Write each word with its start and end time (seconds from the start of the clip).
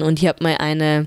Und 0.00 0.20
ich 0.20 0.26
habe 0.26 0.42
mal 0.42 0.56
eine 0.56 1.06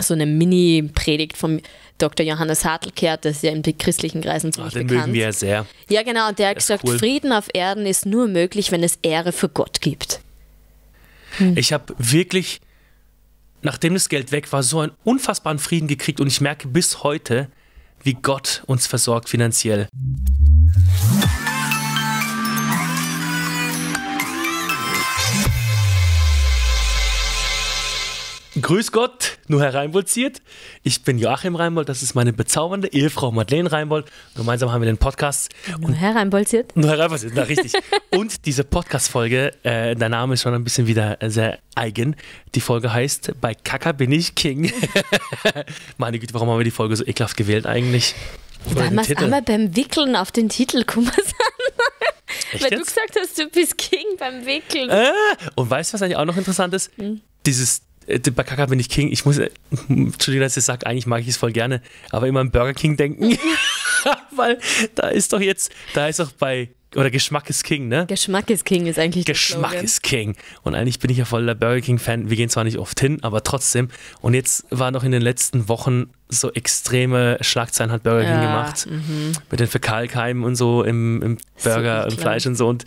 so 0.00 0.14
eine 0.14 0.26
Mini-Predigt 0.26 1.36
vom 1.36 1.60
Dr. 1.98 2.24
Johannes 2.26 2.64
Hartl 2.64 2.90
gehört, 2.94 3.24
das 3.24 3.36
ist 3.36 3.42
ja 3.42 3.50
in 3.50 3.62
den 3.62 3.78
christlichen 3.78 4.20
Kreisen 4.20 4.52
ziemlich 4.52 4.74
den 4.74 4.86
bekannt. 4.86 5.06
mögen 5.06 5.14
wir 5.14 5.22
ja 5.22 5.32
sehr. 5.32 5.66
Ja, 5.88 6.02
genau, 6.02 6.28
und 6.28 6.38
der 6.38 6.50
hat 6.50 6.56
Das 6.56 6.66
gesagt, 6.66 6.84
cool. 6.84 6.98
Frieden 6.98 7.32
auf 7.32 7.48
Erden 7.54 7.86
ist 7.86 8.04
nur 8.04 8.28
möglich, 8.28 8.72
wenn 8.72 8.82
es 8.82 8.98
Ehre 9.02 9.32
für 9.32 9.48
Gott 9.48 9.80
gibt. 9.80 10.20
Ich 11.54 11.72
habe 11.72 11.94
wirklich, 11.98 12.60
nachdem 13.62 13.94
das 13.94 14.08
Geld 14.08 14.32
weg 14.32 14.52
war, 14.52 14.62
so 14.62 14.80
einen 14.80 14.92
unfassbaren 15.04 15.58
Frieden 15.58 15.88
gekriegt 15.88 16.20
und 16.20 16.26
ich 16.26 16.40
merke 16.40 16.68
bis 16.68 17.02
heute, 17.02 17.48
wie 18.02 18.14
Gott 18.14 18.62
uns 18.66 18.86
versorgt 18.86 19.28
finanziell. 19.28 19.88
Grüß 28.66 28.90
Gott, 28.90 29.38
nur 29.46 29.62
Herr 29.62 29.74
Reinboldziert. 29.74 30.42
Ich 30.82 31.04
bin 31.04 31.20
Joachim 31.20 31.54
Reinbold, 31.54 31.88
das 31.88 32.02
ist 32.02 32.16
meine 32.16 32.32
bezaubernde 32.32 32.92
Ehefrau 32.92 33.30
Madeleine 33.30 33.70
Reinbold. 33.70 34.06
Gemeinsam 34.34 34.72
haben 34.72 34.82
wir 34.82 34.86
den 34.86 34.98
Podcast 34.98 35.50
Nur 35.78 35.92
hereinbolziert. 35.92 36.74
nur 36.76 36.90
Herr 36.90 36.98
Reifers, 36.98 37.24
na 37.32 37.42
richtig. 37.42 37.74
Und 38.10 38.44
diese 38.44 38.64
Podcast-Folge, 38.64 39.52
äh, 39.62 39.94
der 39.94 40.08
Name 40.08 40.34
ist 40.34 40.42
schon 40.42 40.52
ein 40.52 40.64
bisschen 40.64 40.88
wieder 40.88 41.22
äh, 41.22 41.30
sehr 41.30 41.60
eigen. 41.76 42.16
Die 42.56 42.60
Folge 42.60 42.92
heißt 42.92 43.40
Bei 43.40 43.54
Kaka 43.54 43.92
bin 43.92 44.10
ich 44.10 44.34
King. 44.34 44.72
Meine 45.96 46.18
Güte, 46.18 46.34
warum 46.34 46.50
haben 46.50 46.58
wir 46.58 46.64
die 46.64 46.72
Folge 46.72 46.96
so 46.96 47.06
ekelhaft 47.06 47.36
gewählt 47.36 47.66
eigentlich? 47.66 48.16
Weil 48.64 48.90
wir 48.90 49.02
Titel. 49.02 49.22
einmal 49.26 49.42
beim 49.42 49.76
Wickeln 49.76 50.16
auf 50.16 50.32
den 50.32 50.48
Titel 50.48 50.82
kommen. 50.82 51.12
Echt 52.52 52.64
Weil 52.64 52.70
du 52.70 52.76
jetzt? 52.78 52.88
gesagt 52.96 53.16
hast, 53.16 53.38
du 53.38 53.48
bist 53.48 53.78
King 53.78 54.16
beim 54.18 54.44
Wickeln. 54.44 54.90
Äh, 54.90 55.12
und 55.54 55.70
weißt 55.70 55.92
du, 55.92 55.94
was 55.94 56.02
eigentlich 56.02 56.16
auch 56.16 56.24
noch 56.24 56.36
interessant 56.36 56.74
ist? 56.74 56.90
Dieses 57.46 57.78
äh, 57.78 57.82
bei 58.06 58.42
Kaka 58.42 58.66
bin 58.66 58.78
ich 58.78 58.88
King. 58.88 59.10
Ich 59.10 59.24
muss, 59.24 59.38
Entschuldigung, 59.88 60.40
dass 60.40 60.52
ich 60.52 60.56
das 60.56 60.66
sage, 60.66 60.86
eigentlich 60.86 61.06
mag 61.06 61.22
ich 61.22 61.28
es 61.28 61.36
voll 61.36 61.52
gerne, 61.52 61.82
aber 62.10 62.26
immer 62.26 62.40
an 62.40 62.50
Burger 62.50 62.74
King 62.74 62.96
denken. 62.96 63.38
Weil 64.36 64.58
da 64.94 65.08
ist 65.08 65.32
doch 65.32 65.40
jetzt, 65.40 65.72
da 65.94 66.06
ist 66.06 66.20
doch 66.20 66.32
bei, 66.32 66.68
oder 66.94 67.10
Geschmack 67.10 67.50
ist 67.50 67.64
King, 67.64 67.88
ne? 67.88 68.06
Geschmack 68.06 68.48
ist 68.48 68.64
King 68.64 68.86
ist 68.86 68.98
eigentlich 68.98 69.24
Geschmack 69.26 69.74
ist 69.82 70.02
King. 70.02 70.36
Und 70.62 70.74
eigentlich 70.74 70.98
bin 71.00 71.10
ich 71.10 71.18
ja 71.18 71.24
voll 71.24 71.44
der 71.44 71.54
Burger 71.54 71.80
King-Fan. 71.80 72.30
Wir 72.30 72.36
gehen 72.36 72.48
zwar 72.48 72.64
nicht 72.64 72.78
oft 72.78 72.98
hin, 73.00 73.18
aber 73.22 73.42
trotzdem. 73.42 73.88
Und 74.20 74.34
jetzt 74.34 74.64
war 74.70 74.90
noch 74.92 75.02
in 75.04 75.10
den 75.12 75.20
letzten 75.20 75.68
Wochen 75.68 76.10
so 76.28 76.52
extreme 76.52 77.38
Schlagzeilen 77.40 77.92
hat 77.92 78.02
Burger 78.02 78.22
King 78.22 78.30
Ja, 78.34 78.40
gemacht. 78.40 78.88
Mit 79.50 79.60
den 79.60 79.66
Fäkalkeimen 79.68 80.42
und 80.44 80.56
so 80.56 80.82
im, 80.84 81.22
im 81.22 81.38
Burger 81.62 82.06
eklig. 82.06 82.20
Fleisch 82.20 82.46
und 82.46 82.54
so. 82.56 82.68
Und 82.68 82.84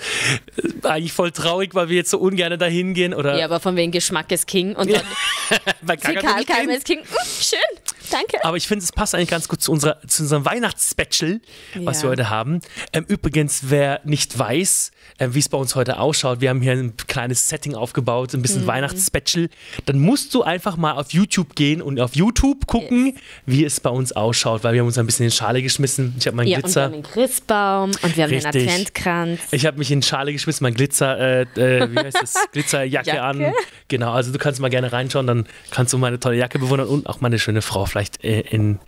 äh, 0.57 0.87
eigentlich 0.87 1.13
voll 1.13 1.31
traurig, 1.31 1.75
weil 1.75 1.89
wir 1.89 1.95
jetzt 1.97 2.09
so 2.09 2.19
ungern 2.19 2.57
dahin 2.57 2.93
gehen. 2.93 3.13
Oder 3.13 3.37
Ja, 3.37 3.45
aber 3.45 3.59
von 3.59 3.75
wegen 3.75 3.91
Geschmack 3.91 4.31
ist 4.31 4.47
King 4.47 4.75
und 4.75 4.91
dann 4.91 5.01
Fäkalkeime 5.85 6.43
King. 6.45 6.69
ist 6.69 6.85
King. 6.85 6.99
Hm, 6.99 7.05
schön, 7.41 7.88
danke. 8.11 8.43
Aber 8.43 8.57
ich 8.57 8.67
finde, 8.67 8.83
es 8.83 8.91
passt 8.91 9.15
eigentlich 9.15 9.29
ganz 9.29 9.47
gut 9.47 9.61
zu, 9.61 9.71
unserer, 9.71 9.99
zu 10.07 10.23
unserem 10.23 10.45
Weihnachtsspecial, 10.45 11.39
was 11.75 11.97
Ja. 11.97 12.03
wir 12.03 12.09
heute 12.11 12.29
haben. 12.29 12.61
Ähm, 12.93 13.05
übrigens, 13.07 13.61
wer 13.69 14.01
nicht 14.03 14.37
weiß, 14.37 14.91
äh, 15.17 15.29
wie 15.31 15.39
es 15.39 15.49
bei 15.49 15.57
uns 15.57 15.75
heute 15.75 15.99
ausschaut, 15.99 16.41
wir 16.41 16.49
haben 16.49 16.61
hier 16.61 16.73
ein 16.73 16.95
kleines 17.07 17.47
Setting 17.47 17.75
aufgebaut, 17.75 18.33
ein 18.33 18.37
Mhm. 18.39 18.41
bisschen 18.43 18.67
Weihnachtsspecial, 18.67 19.49
dann 19.85 19.99
musst 19.99 20.33
du 20.33 20.43
einfach 20.43 20.77
mal 20.77 20.93
auf 20.93 21.11
YouTube 21.11 21.55
gehen 21.55 21.81
und 21.81 21.99
auf 21.99 22.15
YouTube 22.15 22.67
gucken, 22.67 23.17
wie 23.45 23.65
es 23.65 23.79
bei 23.79 23.89
uns 23.89 24.11
ausschaut, 24.11 24.63
weil 24.63 24.73
wir 24.73 24.81
haben 24.81 24.87
uns 24.87 24.97
ein 24.97 25.05
bisschen 25.05 25.25
in 25.25 25.31
Schale 25.31 25.61
geschmissen. 25.61 26.15
Ich 26.19 26.27
habe 26.27 26.37
meinen 26.37 26.47
Ja, 26.47 26.57
und 26.57 26.63
wir 26.63 26.63
Glitzer. 26.63 26.83
haben 26.83 26.93
den 26.93 27.03
Christbaum 27.03 27.91
und 28.01 28.15
wir 28.17 28.23
haben 28.23 28.31
den 28.31 28.45
Richtig. 28.45 28.67
Adventkranz. 28.69 29.39
Ich 29.51 29.65
habe 29.65 29.77
mich 29.77 29.91
in 29.91 30.01
Schale 30.01 30.31
geschmissen, 30.33 30.63
mein 30.63 30.73
Glitzer, 30.73 31.17
äh, 31.19 31.41
äh, 31.55 31.91
wie 31.91 31.97
heißt 31.99 32.17
das? 32.21 32.33
Glitzerjacke 32.51 33.07
Jacke. 33.09 33.21
an. 33.21 33.53
Genau, 33.87 34.11
also 34.11 34.31
du 34.31 34.37
kannst 34.37 34.59
mal 34.59 34.69
gerne 34.69 34.91
reinschauen, 34.91 35.27
dann 35.27 35.47
kannst 35.71 35.93
du 35.93 35.97
meine 35.97 36.19
tolle 36.19 36.37
Jacke 36.37 36.59
bewundern 36.59 36.87
und 36.87 37.07
auch 37.07 37.21
meine 37.21 37.39
schöne 37.39 37.61
Frau 37.61 37.85
vielleicht 37.85 37.98
äh, 38.23 38.41
in, 38.41 38.79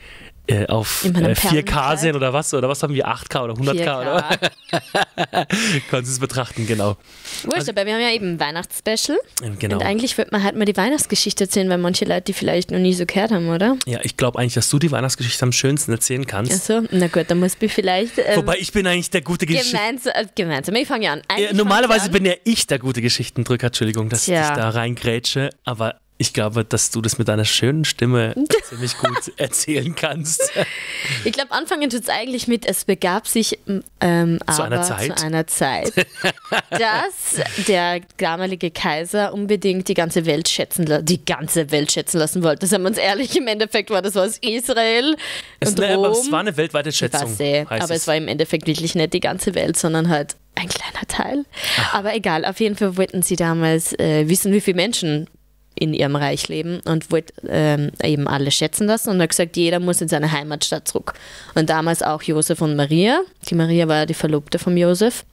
äh, 0.48 0.66
auf 0.68 1.06
In 1.06 1.16
äh, 1.16 1.34
4K 1.34 1.36
Perlenkleid. 1.36 2.00
sehen 2.00 2.16
oder 2.16 2.34
was? 2.34 2.54
Oder 2.54 2.68
was 2.68 2.82
haben 2.84 2.94
wir? 2.94 3.08
8K 3.08 3.44
oder 3.44 3.54
100K? 3.54 4.02
Oder? 4.02 4.30
4K. 4.30 5.48
Kannst 5.90 6.10
du 6.10 6.14
es 6.14 6.20
betrachten, 6.20 6.66
genau. 6.68 6.98
Wurscht, 7.44 7.70
aber 7.70 7.86
wir 7.86 7.94
haben 7.94 8.02
ja 8.02 8.10
eben 8.12 8.34
ein 8.34 8.40
Weihnachtsspecial. 8.40 9.18
Ähm, 9.44 9.58
genau. 9.60 9.78
Und 9.78 9.84
eigentlich 9.84 10.18
wird 10.18 10.32
man 10.32 10.44
halt 10.44 10.56
mal 10.56 10.66
die 10.66 10.76
Weihnachtsgeschichte 10.76 11.44
erzählen, 11.46 11.70
weil 11.70 11.78
manche 11.78 12.06
Leute 12.06 12.24
die 12.24 12.34
vielleicht 12.34 12.72
noch 12.72 12.80
nie 12.80 12.94
so 12.94 13.06
gehört 13.06 13.32
haben, 13.32 13.50
oder? 13.50 13.78
Ja, 13.86 14.00
ich 14.04 14.18
glaube 14.18 14.40
eigentlich, 14.40 14.56
dass 14.56 14.70
du 14.70 14.80
die 14.80 14.92
Weihnachtsgeschichte 14.92 15.44
am 15.44 15.52
schönsten 15.52 15.92
erzählen 15.92 16.26
kannst. 16.26 16.52
Achso, 16.52 16.82
na 16.92 17.08
gut, 17.08 17.26
dann 17.30 17.40
muss 17.40 17.56
ich 17.60 17.72
vielleicht 17.72 18.18
ähm, 18.18 18.38
Wobei 18.38 18.58
ich 18.58 18.72
bin 18.72 18.88
eigentlich 18.88 19.10
der 19.10 19.22
gute 19.22 19.46
Geschichte. 19.46 19.72
gemeinsam, 19.78 20.14
äh, 20.16 20.26
gemeinsam. 20.36 20.76
Ich 20.76 20.88
fange 20.88 21.06
ja 21.06 21.14
an. 21.14 21.22
Ja, 21.38 21.54
normalerweise 21.54 22.08
ich 22.08 22.12
bin 22.12 22.26
ja 22.26 22.34
ich 22.44 22.68
der 22.68 22.80
gute 22.80 23.02
Geschichtendrücker, 23.02 23.68
Entschuldigung, 23.68 24.10
dass 24.10 24.26
Tja. 24.26 24.50
ich 24.50 24.56
da 24.56 24.70
reingrätsche, 24.70 25.50
aber 25.64 25.96
ich 26.22 26.34
glaube, 26.34 26.64
dass 26.64 26.92
du 26.92 27.02
das 27.02 27.18
mit 27.18 27.28
deiner 27.28 27.46
schönen 27.46 27.84
Stimme 27.84 28.36
ziemlich 28.70 28.96
gut 28.96 29.34
erzählen 29.38 29.96
kannst. 29.96 30.56
an. 30.56 30.66
Ich 31.26 31.34
glaube, 31.34 31.52
anfangen 31.52 31.90
tut 31.90 32.02
es 32.04 32.10
eigentlich 32.10 32.48
mit, 32.48 32.66
es 32.66 32.86
begab 32.86 33.28
sich 33.28 33.60
ähm, 34.00 34.40
Zu 34.40 34.48
aber 34.48 34.64
einer 34.66 34.82
Zeit? 34.84 35.20
zu 35.20 35.26
einer 35.26 35.48
Zeit, 35.48 35.94
dass 36.70 37.66
der 37.68 38.02
damalige 38.18 38.70
Kaiser 38.72 39.34
unbedingt 39.34 39.88
die 39.88 39.94
ganze 39.94 40.26
Welt 40.26 40.48
schätzen, 40.48 41.06
die 41.06 41.26
ganze 41.26 41.72
Welt 41.72 41.92
schätzen 41.92 42.18
lassen 42.20 42.44
wollte. 42.44 42.68
Sagen 42.68 42.84
wir 42.84 42.90
uns 42.90 42.98
ehrlich, 42.98 43.36
im 43.36 43.48
Endeffekt 43.48 43.90
war 43.90 44.02
das 44.02 44.16
was 44.16 44.38
Israel 44.38 45.16
Es, 45.60 45.70
und 45.70 45.80
ne, 45.80 45.96
Rom. 45.96 46.12
es 46.12 46.32
war 46.32 46.40
eine 46.42 46.56
weltweite 46.56 46.92
Schätzung. 46.92 47.36
Eh, 47.40 47.66
heißt 47.66 47.84
aber 47.84 47.96
es 47.96 48.08
war 48.08 48.16
im 48.16 48.28
Endeffekt 48.28 48.68
wirklich 48.68 48.94
nicht 48.96 49.14
die 49.14 49.20
ganze 49.20 49.56
Welt, 49.56 49.78
sondern 49.78 50.10
halt 50.10 50.36
ein 50.56 50.70
kleiner 50.70 51.08
Teil. 51.08 51.46
Aber 51.94 52.16
egal, 52.16 52.46
auf 52.46 52.60
jeden 52.60 52.76
Fall 52.76 52.96
wollten 52.98 53.22
sie 53.24 53.36
damals 53.36 53.98
äh, 54.00 54.28
wissen, 54.30 54.54
wie 54.54 54.62
viele 54.62 54.76
Menschen 54.76 55.28
in 55.76 55.94
ihrem 55.94 56.16
Reich 56.16 56.48
leben 56.48 56.82
und 56.86 57.12
wollte 57.12 57.34
ähm, 57.48 57.92
eben 58.04 58.28
alle 58.28 58.52
schätzen 58.52 58.88
lassen 58.88 59.10
und 59.10 59.22
hat 59.22 59.30
gesagt, 59.30 59.58
jeder 59.58 59.80
muss 59.80 60.02
in 60.02 60.08
seine 60.08 60.32
Heimatstadt 60.32 60.88
zurück. 60.88 61.14
Und 61.56 61.70
damals 61.70 62.04
auch 62.04 62.22
Josef 62.22 62.62
und 62.62 62.76
Maria. 62.76 63.22
Die 63.50 63.56
Maria 63.56 63.88
war 63.88 63.98
ja 63.98 64.06
die 64.06 64.14
Verlobte 64.14 64.60
von 64.60 64.76
Josef. 64.78 65.26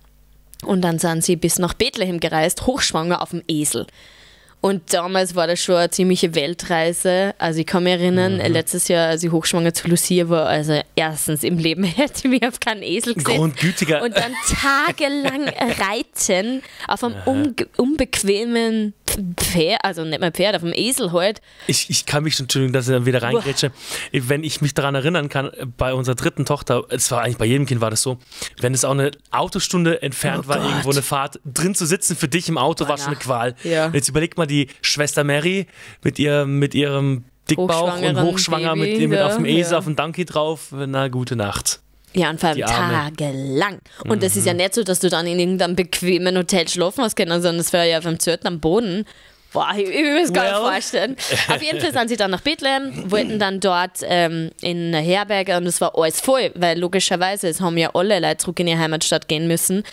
Und 0.65 0.83
dann 0.83 0.99
sind 0.99 1.25
sie 1.25 1.37
bis 1.37 1.59
nach 1.59 1.75
Bethlehem 1.75 2.19
gereist, 2.21 2.67
hochschwanger 2.67 3.23
auf 3.23 3.31
dem 3.31 3.43
Esel. 3.47 3.87
Und 4.61 4.93
damals 4.93 5.37
war 5.37 5.47
das 5.47 5.61
schon 5.61 5.77
eine 5.77 5.91
ziemliche 5.91 6.35
Weltreise. 6.35 7.33
Also 7.39 7.61
ich 7.61 7.67
kann 7.67 7.85
mich 7.85 7.93
erinnern, 7.93 8.39
letztes 8.39 8.89
Jahr, 8.89 9.11
als 9.11 9.23
ich 9.23 9.31
hochschwanger 9.31 9.73
zu 9.73 9.87
Lucia 9.87 10.29
war, 10.29 10.47
also 10.47 10.81
erstens 10.97 11.45
im 11.45 11.59
Leben 11.59 11.85
hätte 11.85 12.23
ich 12.25 12.25
mich 12.25 12.47
auf 12.47 12.59
keinen 12.59 12.83
Esel 12.83 13.15
gesehen. 13.15 13.39
Grundgütiger. 13.39 14.03
Und 14.03 14.17
dann 14.17 14.33
tagelang 14.49 15.49
reiten 15.89 16.63
auf 16.89 17.05
einem 17.05 17.55
unbequemen 17.77 18.95
Pferd, 19.37 19.81
also 19.85 20.05
nicht 20.05 20.21
mehr 20.21 20.33
Pferd, 20.33 20.55
auf 20.57 20.63
dem 20.63 20.73
Esel 20.75 21.13
halt. 21.13 21.41
Ich, 21.67 21.91
ich 21.91 22.07
kann 22.07 22.25
mich 22.25 22.35
schon, 22.37 22.45
Entschuldigung, 22.45 22.73
dass 22.73 22.89
ich 22.89 22.95
dann 22.95 23.07
wieder 23.07 23.23
reingrätsche. 23.23 23.73
Wenn 24.13 24.45
ich 24.45 24.61
mich 24.61 24.75
daran 24.75 24.95
erinnern 24.95 25.29
kann, 25.29 25.51
bei 25.77 25.93
unserer 25.93 26.15
dritten 26.15 26.45
Tochter, 26.47 26.85
es 26.91 27.11
war 27.11 27.23
eigentlich 27.23 27.39
bei 27.39 27.47
jedem 27.47 27.67
Kind 27.67 27.81
war 27.81 27.91
das 27.91 28.03
so, 28.03 28.19
wenn 28.61 28.75
es 28.75 28.85
auch 28.85 28.93
eine 28.93 29.11
Autostunde 29.31 30.03
entfernt 30.03 30.45
Oh 30.47 30.49
war, 30.49 30.59
Gott. 30.59 30.69
irgendwo 30.69 30.91
eine 30.91 31.03
Fahrt, 31.03 31.41
drin 31.45 31.75
zu 31.75 31.87
sitzen 31.87 32.17
für 32.17 32.29
dich 32.29 32.49
im 32.49 32.59
Auto 32.59 32.89
war 32.89 32.99
schon 32.99 33.09
eine. 33.09 33.17
Qual. 33.17 33.55
Ja. 33.65 33.91
Jetzt 33.93 34.09
überleg 34.09 34.37
mal 34.37 34.47
die 34.47 34.69
Schwester 34.83 35.25
Mary 35.25 35.67
mit, 36.03 36.19
ihr, 36.19 36.47
mit 36.47 36.75
ihrem 36.75 37.25
Dickbauch 37.51 38.01
und 38.01 38.21
hochschwanger 38.21 38.77
mit, 38.77 38.95
Baby, 38.95 39.09
mit 39.09 39.19
ja, 39.19 39.27
auf 39.27 39.37
dem 39.37 39.47
Esel, 39.47 39.73
ja. 39.73 39.79
auf 39.79 39.85
dem 39.85 39.97
Donkey 39.97 40.25
drauf. 40.25 40.69
Na, 40.73 41.09
gute 41.09 41.35
Nacht. 41.37 41.81
Ja, 42.15 42.31
und 42.31 42.41
vor 42.41 42.51
allem 42.51 42.61
tagelang. 42.63 43.79
Und 44.09 44.23
das 44.23 44.35
ist 44.37 44.43
Mhm. 44.43 44.49
ja 44.49 44.55
nicht 44.55 44.75
so, 44.75 44.83
dass 44.83 45.01
du 45.01 45.09
dann 45.11 45.27
in 45.27 45.39
irgendeinem 45.39 45.77
bequemen 45.77 46.37
Hotel 46.37 46.67
schlafen 46.69 47.05
hast 47.05 47.17
können, 47.17 47.33
sondern 47.43 47.59
das 47.59 47.73
war 47.73 47.85
ja 47.85 47.99
auf 47.99 48.19
Zelt 48.19 48.47
am 48.47 48.61
Boden. 48.61 49.05
Boah, 49.53 49.69
ich, 49.75 49.83
ich 49.89 49.89
will 49.89 50.13
mir 50.15 50.21
das 50.23 50.33
gar 50.33 50.45
Well. 50.45 50.53
nicht 50.53 50.61
vorstellen. 50.73 51.17
Auf 51.49 51.63
jeden 51.63 51.81
Fall 51.81 51.93
sind 51.93 52.09
sie 52.09 52.19
dann 52.19 52.31
nach 52.31 52.43
Bethlehem, 52.43 53.11
wollten 53.11 53.39
dann 53.39 53.61
dort 53.61 54.01
ähm, 54.03 54.51
in 54.61 54.89
eine 54.95 54.99
Herberge 55.01 55.57
und 55.57 55.67
es 55.67 55.81
war 55.81 55.97
alles 55.97 56.21
voll, 56.21 56.51
weil 56.55 56.79
logischerweise, 56.79 57.49
es 57.49 57.61
haben 57.63 57.79
ja 57.79 57.91
alle 57.95 58.21
Leute 58.21 58.37
zurück 58.39 58.61
in 58.61 58.67
ihre 58.69 58.79
Heimatstadt 58.79 59.27
gehen 59.27 59.49
müssen. 59.49 59.85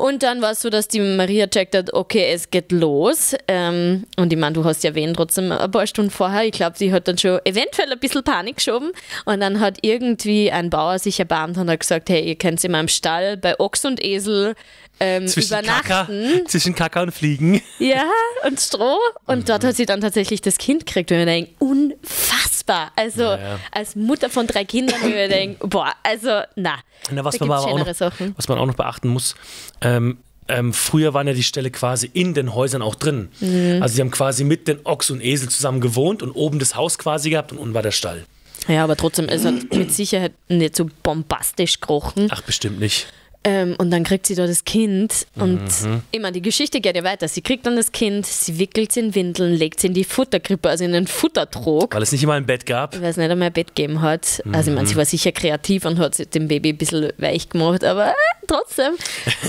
Und 0.00 0.22
dann 0.22 0.40
war 0.40 0.52
es 0.52 0.62
so, 0.62 0.70
dass 0.70 0.88
die 0.88 0.98
Maria 0.98 1.46
checkt 1.46 1.76
hat, 1.76 1.92
okay, 1.92 2.32
es 2.32 2.48
geht 2.48 2.72
los. 2.72 3.36
Ähm, 3.46 4.06
und 4.16 4.32
ich 4.32 4.38
meine, 4.38 4.54
du 4.54 4.64
hast 4.64 4.82
ja 4.82 4.90
erwähnt, 4.90 5.14
trotzdem 5.14 5.52
ein 5.52 5.70
paar 5.70 5.86
Stunden 5.86 6.10
vorher. 6.10 6.46
Ich 6.46 6.52
glaube, 6.52 6.74
die 6.78 6.90
hat 6.90 7.06
dann 7.06 7.18
schon 7.18 7.38
eventuell 7.44 7.92
ein 7.92 7.98
bisschen 7.98 8.24
Panik 8.24 8.56
geschoben. 8.56 8.92
Und 9.26 9.40
dann 9.40 9.60
hat 9.60 9.76
irgendwie 9.82 10.50
ein 10.50 10.70
Bauer 10.70 10.98
sich 10.98 11.20
erbarmt 11.20 11.58
und 11.58 11.68
hat 11.68 11.80
gesagt, 11.80 12.08
hey, 12.08 12.22
ihr 12.22 12.36
könnt 12.36 12.64
in 12.64 12.72
meinem 12.72 12.88
Stall 12.88 13.36
bei 13.36 13.60
Ochs 13.60 13.84
und 13.84 14.02
Esel 14.02 14.54
ähm, 15.00 15.26
Zwischen 15.26 15.50
Kaka, 15.64 16.04
übernachten. 16.04 16.46
zwischen 16.46 16.74
Kaka 16.74 17.02
und 17.02 17.12
Fliegen. 17.12 17.62
Ja, 17.78 18.04
und 18.46 18.60
Stroh. 18.60 18.98
Und 19.26 19.48
dort 19.48 19.64
hat 19.64 19.74
sie 19.76 19.86
dann 19.86 20.00
tatsächlich 20.02 20.42
das 20.42 20.58
Kind 20.58 20.84
gekriegt. 20.86 21.10
Und 21.10 21.18
ich 21.20 21.24
denke, 21.24 21.50
unfassbar. 21.58 22.92
Also 22.96 23.22
Ja. 23.22 23.58
als 23.72 23.96
Mutter 23.96 24.28
von 24.30 24.46
drei 24.46 24.64
Kindern, 24.64 25.00
und 25.02 25.08
ich 25.14 25.28
denke, 25.30 25.66
boah, 25.66 25.92
also 26.02 26.42
na. 26.56 26.74
Na, 27.10 27.24
was, 27.24 27.40
man 27.40 27.50
auch 27.50 27.78
noch, 27.78 27.94
Sachen. 27.94 28.34
was 28.36 28.48
man 28.48 28.58
auch 28.58 28.66
noch 28.66 28.74
beachten 28.74 29.08
muss, 29.08 29.34
ähm, 29.80 30.18
ähm, 30.48 30.72
früher 30.72 31.14
waren 31.14 31.26
ja 31.28 31.32
die 31.32 31.42
Ställe 31.44 31.70
quasi 31.70 32.10
in 32.12 32.34
den 32.34 32.54
Häusern 32.54 32.82
auch 32.82 32.94
drin. 32.96 33.28
Mhm. 33.40 33.82
Also 33.82 33.94
sie 33.94 34.00
haben 34.00 34.10
quasi 34.10 34.44
mit 34.44 34.68
den 34.68 34.84
Ochs 34.84 35.10
und 35.10 35.22
Esel 35.24 35.48
zusammen 35.48 35.80
gewohnt 35.80 36.22
und 36.22 36.32
oben 36.32 36.58
das 36.58 36.74
Haus 36.74 36.98
quasi 36.98 37.30
gehabt 37.30 37.52
und 37.52 37.58
unten 37.58 37.72
war 37.74 37.82
der 37.82 37.92
Stall. 37.92 38.24
Ja, 38.68 38.84
aber 38.84 38.96
trotzdem, 38.96 39.28
es 39.28 39.44
hat 39.44 39.54
mit 39.72 39.94
Sicherheit 39.94 40.32
nicht 40.48 40.76
so 40.76 40.90
bombastisch 41.02 41.80
gerochen. 41.80 42.28
Ach, 42.30 42.42
bestimmt 42.42 42.78
nicht. 42.80 43.06
Ähm, 43.42 43.74
und 43.78 43.90
dann 43.90 44.04
kriegt 44.04 44.26
sie 44.26 44.34
da 44.34 44.46
das 44.46 44.64
Kind 44.64 45.26
und 45.36 45.62
Mhm. 45.82 46.02
immer 46.10 46.30
die 46.30 46.42
Geschichte 46.42 46.80
geht 46.82 46.94
ja 46.94 47.04
weiter. 47.04 47.26
Sie 47.26 47.40
kriegt 47.40 47.64
dann 47.64 47.74
das 47.76 47.90
Kind, 47.90 48.26
sie 48.26 48.58
wickelt 48.58 48.90
es 48.90 48.96
in 48.98 49.14
Windeln, 49.14 49.54
legt 49.54 49.78
es 49.78 49.84
in 49.84 49.94
die 49.94 50.04
Futterkrippe, 50.04 50.68
also 50.68 50.84
in 50.84 50.92
den 50.92 51.06
Futtertrog, 51.06 51.94
Weil 51.94 52.02
es 52.02 52.12
nicht 52.12 52.22
immer 52.22 52.34
ein 52.34 52.44
Bett 52.44 52.66
gab. 52.66 53.00
weil 53.00 53.08
es 53.10 53.16
nicht 53.16 53.30
einmal 53.30 53.46
ein 53.46 53.52
Bett 53.54 53.74
gegeben 53.74 54.02
hat. 54.02 54.42
Also 54.52 54.70
ich 54.70 54.76
meine, 54.76 54.86
sie 54.86 54.96
war 54.96 55.06
sicher 55.06 55.32
kreativ 55.32 55.86
und 55.86 55.98
hat 55.98 56.34
dem 56.34 56.48
Baby 56.48 56.70
ein 56.70 56.76
bisschen 56.76 57.12
weich 57.16 57.48
gemacht, 57.48 57.82
aber 57.82 58.10
äh, 58.10 58.14
trotzdem. 58.46 58.92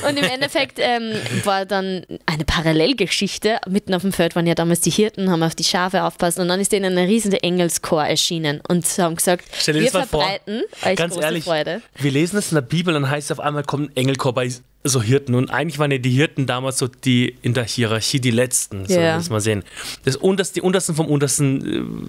Und 0.07 0.17
im 0.17 0.23
Endeffekt 0.25 0.77
ähm, 0.81 1.11
war 1.43 1.65
dann 1.65 2.05
eine 2.25 2.45
Parallelgeschichte. 2.45 3.57
Mitten 3.67 3.93
auf 3.93 4.01
dem 4.03 4.13
Feld 4.13 4.35
waren 4.35 4.47
ja 4.47 4.55
damals 4.55 4.79
die 4.81 4.89
Hirten, 4.91 5.29
haben 5.29 5.43
auf 5.43 5.55
die 5.55 5.63
Schafe 5.63 6.03
aufpasst 6.03 6.39
und 6.39 6.47
dann 6.47 6.59
ist 6.59 6.71
denen 6.71 6.97
ein 6.97 7.05
riesiger 7.07 7.43
Engelschor 7.43 8.05
erschienen 8.05 8.61
und 8.67 8.85
sie 8.85 9.01
haben 9.01 9.15
gesagt, 9.15 9.43
wir 9.67 9.73
mal 9.81 9.89
vor. 10.07 10.21
verbreiten 10.21 10.61
euch 10.85 10.95
Ganz 10.95 11.13
große 11.13 11.25
ehrlich, 11.25 11.43
Freude. 11.43 11.81
wir 11.99 12.11
lesen 12.11 12.35
das 12.37 12.51
in 12.51 12.55
der 12.55 12.61
Bibel 12.61 12.95
und 12.95 13.01
dann 13.03 13.11
heißt 13.11 13.29
es 13.29 13.37
auf 13.37 13.43
einmal 13.43 13.63
kommt 13.63 13.80
Engelchor 13.95 14.33
bei 14.33 14.51
so 14.83 15.01
Hirten 15.01 15.35
und 15.35 15.51
eigentlich 15.51 15.77
waren 15.79 15.91
ja 15.91 15.99
die 15.99 16.09
Hirten 16.09 16.47
damals 16.47 16.79
so 16.79 16.87
die 16.87 17.35
in 17.43 17.53
der 17.53 17.65
Hierarchie 17.65 18.19
die 18.19 18.31
letzten, 18.31 18.85
so 18.87 18.99
Ja. 18.99 19.17
muss 19.17 19.29
man 19.29 19.39
sehen. 19.41 19.63
Das 20.05 20.15
unterste, 20.15 20.55
die 20.55 20.61
untersten 20.61 20.95
vom 20.95 21.05
untersten 21.07 21.61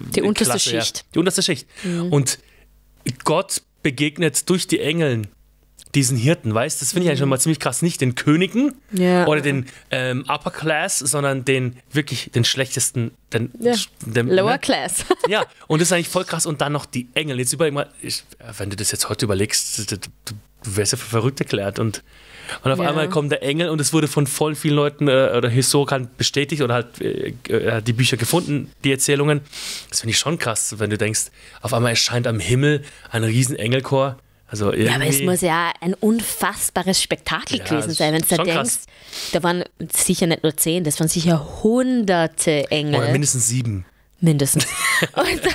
äh, 0.09 0.11
Die 0.15 0.21
unterste 0.21 0.53
Klasse, 0.53 0.69
Schicht. 0.71 0.97
Ja. 0.97 1.03
Die 1.13 1.19
unterste 1.19 1.43
Schicht. 1.43 1.67
Und 2.09 2.39
Gott 3.23 3.61
begegnet 3.83 4.49
durch 4.49 4.65
die 4.67 4.79
Engeln 4.79 5.27
diesen 5.93 6.17
Hirten, 6.17 6.51
weißt 6.55 6.81
Das 6.81 6.91
finde 6.93 7.03
ich 7.03 7.09
eigentlich 7.09 7.19
schon 7.19 7.29
mal 7.29 7.39
ziemlich 7.39 7.59
krass. 7.59 7.83
Nicht 7.83 8.01
den 8.01 8.15
Königen 8.15 8.73
Ja. 8.91 9.27
oder 9.27 9.41
den 9.41 9.67
ähm, 9.91 10.25
Upper 10.27 10.49
Class, 10.49 10.97
sondern 10.97 11.45
den 11.45 11.75
wirklich 11.91 12.31
den 12.33 12.43
schlechtesten, 12.43 13.11
den, 13.31 13.51
Ja. 13.59 13.75
den 14.03 14.27
Lower 14.29 14.53
ne? 14.53 14.59
Class. 14.59 15.05
Ja, 15.29 15.45
und 15.67 15.79
das 15.79 15.89
ist 15.89 15.91
eigentlich 15.93 16.09
voll 16.09 16.25
krass. 16.25 16.47
Und 16.47 16.61
dann 16.61 16.71
noch 16.73 16.87
die 16.87 17.07
Engel. 17.13 17.37
Jetzt 17.37 17.53
überleg 17.53 17.73
mal, 17.75 17.89
ich, 18.01 18.23
wenn 18.57 18.71
du 18.71 18.75
das 18.75 18.91
jetzt 18.91 19.07
heute 19.09 19.25
überlegst, 19.25 19.91
du, 19.91 19.97
du, 19.97 20.33
du 20.63 20.75
wärst 20.75 20.91
ja 20.93 20.97
für 20.97 21.05
verrückt 21.09 21.39
erklärt. 21.39 21.79
Und, 21.79 22.03
und 22.63 22.71
auf 22.71 22.79
Ja. 22.79 22.89
einmal 22.89 23.09
kommt 23.09 23.31
der 23.31 23.43
Engel 23.43 23.69
und 23.69 23.79
es 23.81 23.93
wurde 23.93 24.07
von 24.07 24.27
voll 24.27 24.55
vielen 24.55 24.75
Leuten 24.75 25.07
äh, 25.07 25.31
oder 25.35 25.49
Historikern 25.49 26.09
bestätigt 26.17 26.61
oder 26.61 26.73
halt 26.75 27.01
äh, 27.01 27.33
äh, 27.49 27.81
die 27.81 27.93
Bücher 27.93 28.17
gefunden, 28.17 28.71
die 28.83 28.91
Erzählungen. 28.91 29.41
Das 29.89 30.01
finde 30.01 30.11
ich 30.11 30.19
schon 30.19 30.37
krass, 30.37 30.75
wenn 30.79 30.89
du 30.89 30.97
denkst, 30.97 31.25
auf 31.61 31.73
einmal 31.73 31.91
erscheint 31.91 32.27
am 32.27 32.39
Himmel 32.39 32.83
ein 33.11 33.23
riesen 33.23 33.55
Engelchor. 33.55 34.17
Also 34.47 34.71
Ja, 34.71 34.95
aber 34.95 35.07
es 35.07 35.19
muss 35.21 35.41
ja 35.41 35.71
ein 35.81 35.95
unfassbares 35.95 37.01
Spektakel 37.01 37.57
Ja, 37.57 37.63
gewesen 37.63 37.91
sein, 37.91 38.13
wenn 38.13 38.21
du 38.21 38.27
da 38.27 38.35
denkst. 38.37 38.53
krass. 38.53 38.79
Da 39.31 39.41
waren 39.41 39.63
sicher 39.91 40.27
nicht 40.27 40.43
nur 40.43 40.55
zehn, 40.55 40.83
das 40.83 40.99
waren 40.99 41.07
sicher 41.07 41.63
hunderte 41.63 42.69
Engel. 42.69 42.95
oder 43.01 43.11
mindestens 43.11 43.47
sieben. 43.47 43.85
mindestens. 44.19 44.65
Und 45.15 45.43
dann 45.43 45.53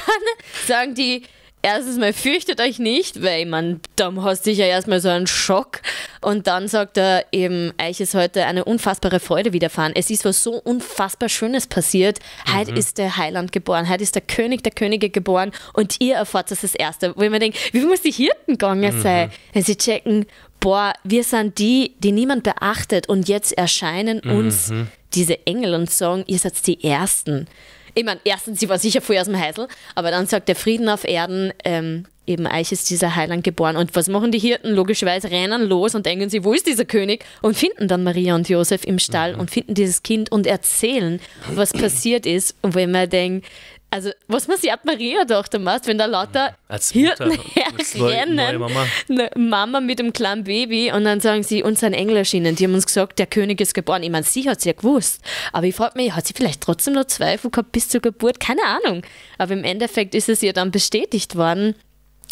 sagen 0.66 0.94
die, 0.96 1.22
erstens 1.62 1.98
mal 1.98 2.12
fürchtet 2.12 2.60
euch 2.60 2.78
nicht, 2.78 3.22
weil 3.22 3.42
ich 3.42 3.46
meine, 3.46 3.80
dann 3.96 4.22
hast 4.22 4.46
du 4.46 4.50
sicher 4.50 4.66
erstmal 4.66 5.00
so 5.00 5.08
einen 5.08 5.26
Schock. 5.26 5.80
Und 6.20 6.46
dann 6.46 6.68
sagt 6.68 6.96
er 6.96 7.24
eben, 7.32 7.72
euch 7.80 8.00
ist 8.00 8.14
heute 8.14 8.44
eine 8.46 8.64
unfassbare 8.64 9.20
Freude 9.20 9.52
widerfahren. 9.52 9.92
Es 9.94 10.10
ist 10.10 10.24
was 10.24 10.42
so 10.42 10.54
unfassbar 10.54 11.28
Schönes 11.28 11.66
passiert. 11.66 12.18
Heute 12.52 12.72
ist 12.72 12.98
der 12.98 13.16
Heiland 13.16 13.52
geboren, 13.52 13.88
heute 13.88 14.02
ist 14.02 14.14
der 14.14 14.22
König 14.22 14.62
der 14.62 14.72
Könige 14.72 15.10
geboren 15.10 15.52
und 15.72 15.96
ihr 16.00 16.16
erfahrt 16.16 16.50
das 16.50 16.60
das 16.60 16.74
Erste. 16.74 17.14
Wo 17.16 17.22
ich 17.22 17.30
mir 17.30 17.38
denke, 17.38 17.58
wie 17.72 17.80
muss 17.80 18.02
die 18.02 18.12
Hirten 18.12 18.52
gegangen 18.52 19.00
sein, 19.00 19.30
wenn 19.52 19.62
sie 19.62 19.76
checken, 19.76 20.26
boah, 20.60 20.92
wir 21.04 21.24
sind 21.24 21.58
die, 21.58 21.94
die 21.98 22.12
niemand 22.12 22.42
beachtet 22.42 23.08
und 23.08 23.28
jetzt 23.28 23.56
erscheinen 23.56 24.20
uns 24.20 24.72
diese 25.14 25.46
Engel 25.46 25.74
und 25.74 25.90
sagen, 25.90 26.24
ihr 26.26 26.38
seid 26.38 26.66
die 26.66 26.82
Ersten. 26.82 27.46
Ich 27.94 28.04
meine, 28.04 28.20
erstens, 28.24 28.60
sie 28.60 28.68
war 28.68 28.78
sicher 28.78 29.00
vorher 29.00 29.22
aus 29.22 29.28
dem 29.28 29.38
Heisel, 29.38 29.68
aber 29.94 30.10
dann 30.10 30.26
sagt 30.26 30.48
der 30.48 30.56
Frieden 30.56 30.88
auf 30.88 31.04
Erden, 31.04 31.52
ähm, 31.64 32.04
eben 32.28 32.46
euch 32.46 32.70
ist 32.70 32.90
dieser 32.90 33.16
Heiland 33.16 33.42
geboren. 33.42 33.76
Und 33.76 33.96
was 33.96 34.08
machen 34.08 34.30
die 34.30 34.38
Hirten? 34.38 34.74
Logischerweise 34.74 35.30
rennen 35.30 35.62
los 35.62 35.94
und 35.94 36.06
denken 36.06 36.28
sie, 36.28 36.44
wo 36.44 36.52
ist 36.52 36.66
dieser 36.66 36.84
König? 36.84 37.24
Und 37.42 37.56
finden 37.56 37.88
dann 37.88 38.04
Maria 38.04 38.34
und 38.34 38.48
Josef 38.48 38.84
im 38.84 38.98
Stall 38.98 39.34
und 39.34 39.50
finden 39.50 39.74
dieses 39.74 40.02
Kind 40.02 40.30
und 40.30 40.46
erzählen, 40.46 41.20
was 41.54 41.72
passiert 41.72 42.26
ist. 42.26 42.54
Und 42.62 42.74
wenn 42.74 42.90
man 42.90 43.08
denkt, 43.08 43.46
also 43.90 44.10
was 44.26 44.48
man 44.48 44.58
sich 44.58 44.70
ab 44.72 44.80
Maria 44.84 45.20
haben, 45.20 45.64
weißt, 45.64 45.86
wenn 45.86 45.96
da 45.96 46.04
lauter 46.04 46.54
Als 46.68 46.90
Hirten 46.92 47.32
herrennen, 47.32 48.58
Mama. 48.60 48.86
eine 49.08 49.30
Mama 49.36 49.80
mit 49.80 49.98
einem 50.00 50.12
kleinen 50.12 50.44
Baby 50.44 50.92
und 50.92 51.04
dann 51.04 51.20
sagen 51.20 51.42
sie, 51.42 51.62
uns 51.62 51.80
sind 51.80 51.94
Engel 51.94 52.18
erschienen, 52.18 52.54
die 52.54 52.64
haben 52.64 52.74
uns 52.74 52.86
gesagt, 52.86 53.18
der 53.18 53.26
König 53.26 53.60
ist 53.60 53.72
geboren. 53.72 54.02
Ich 54.02 54.10
meine, 54.10 54.24
sie 54.24 54.48
hat 54.48 54.58
es 54.58 54.64
ja 54.64 54.72
gewusst, 54.72 55.22
aber 55.52 55.66
ich 55.66 55.74
frage 55.74 55.96
mich, 55.96 56.12
hat 56.12 56.26
sie 56.26 56.34
vielleicht 56.34 56.60
trotzdem 56.60 56.94
noch 56.94 57.06
Zweifel 57.06 57.50
gehabt 57.50 57.72
bis 57.72 57.88
zur 57.88 58.00
Geburt? 58.00 58.40
Keine 58.40 58.62
Ahnung. 58.62 59.02
Aber 59.38 59.54
im 59.54 59.64
Endeffekt 59.64 60.14
ist 60.14 60.28
es 60.28 60.42
ihr 60.42 60.52
dann 60.52 60.70
bestätigt 60.70 61.36
worden 61.36 61.74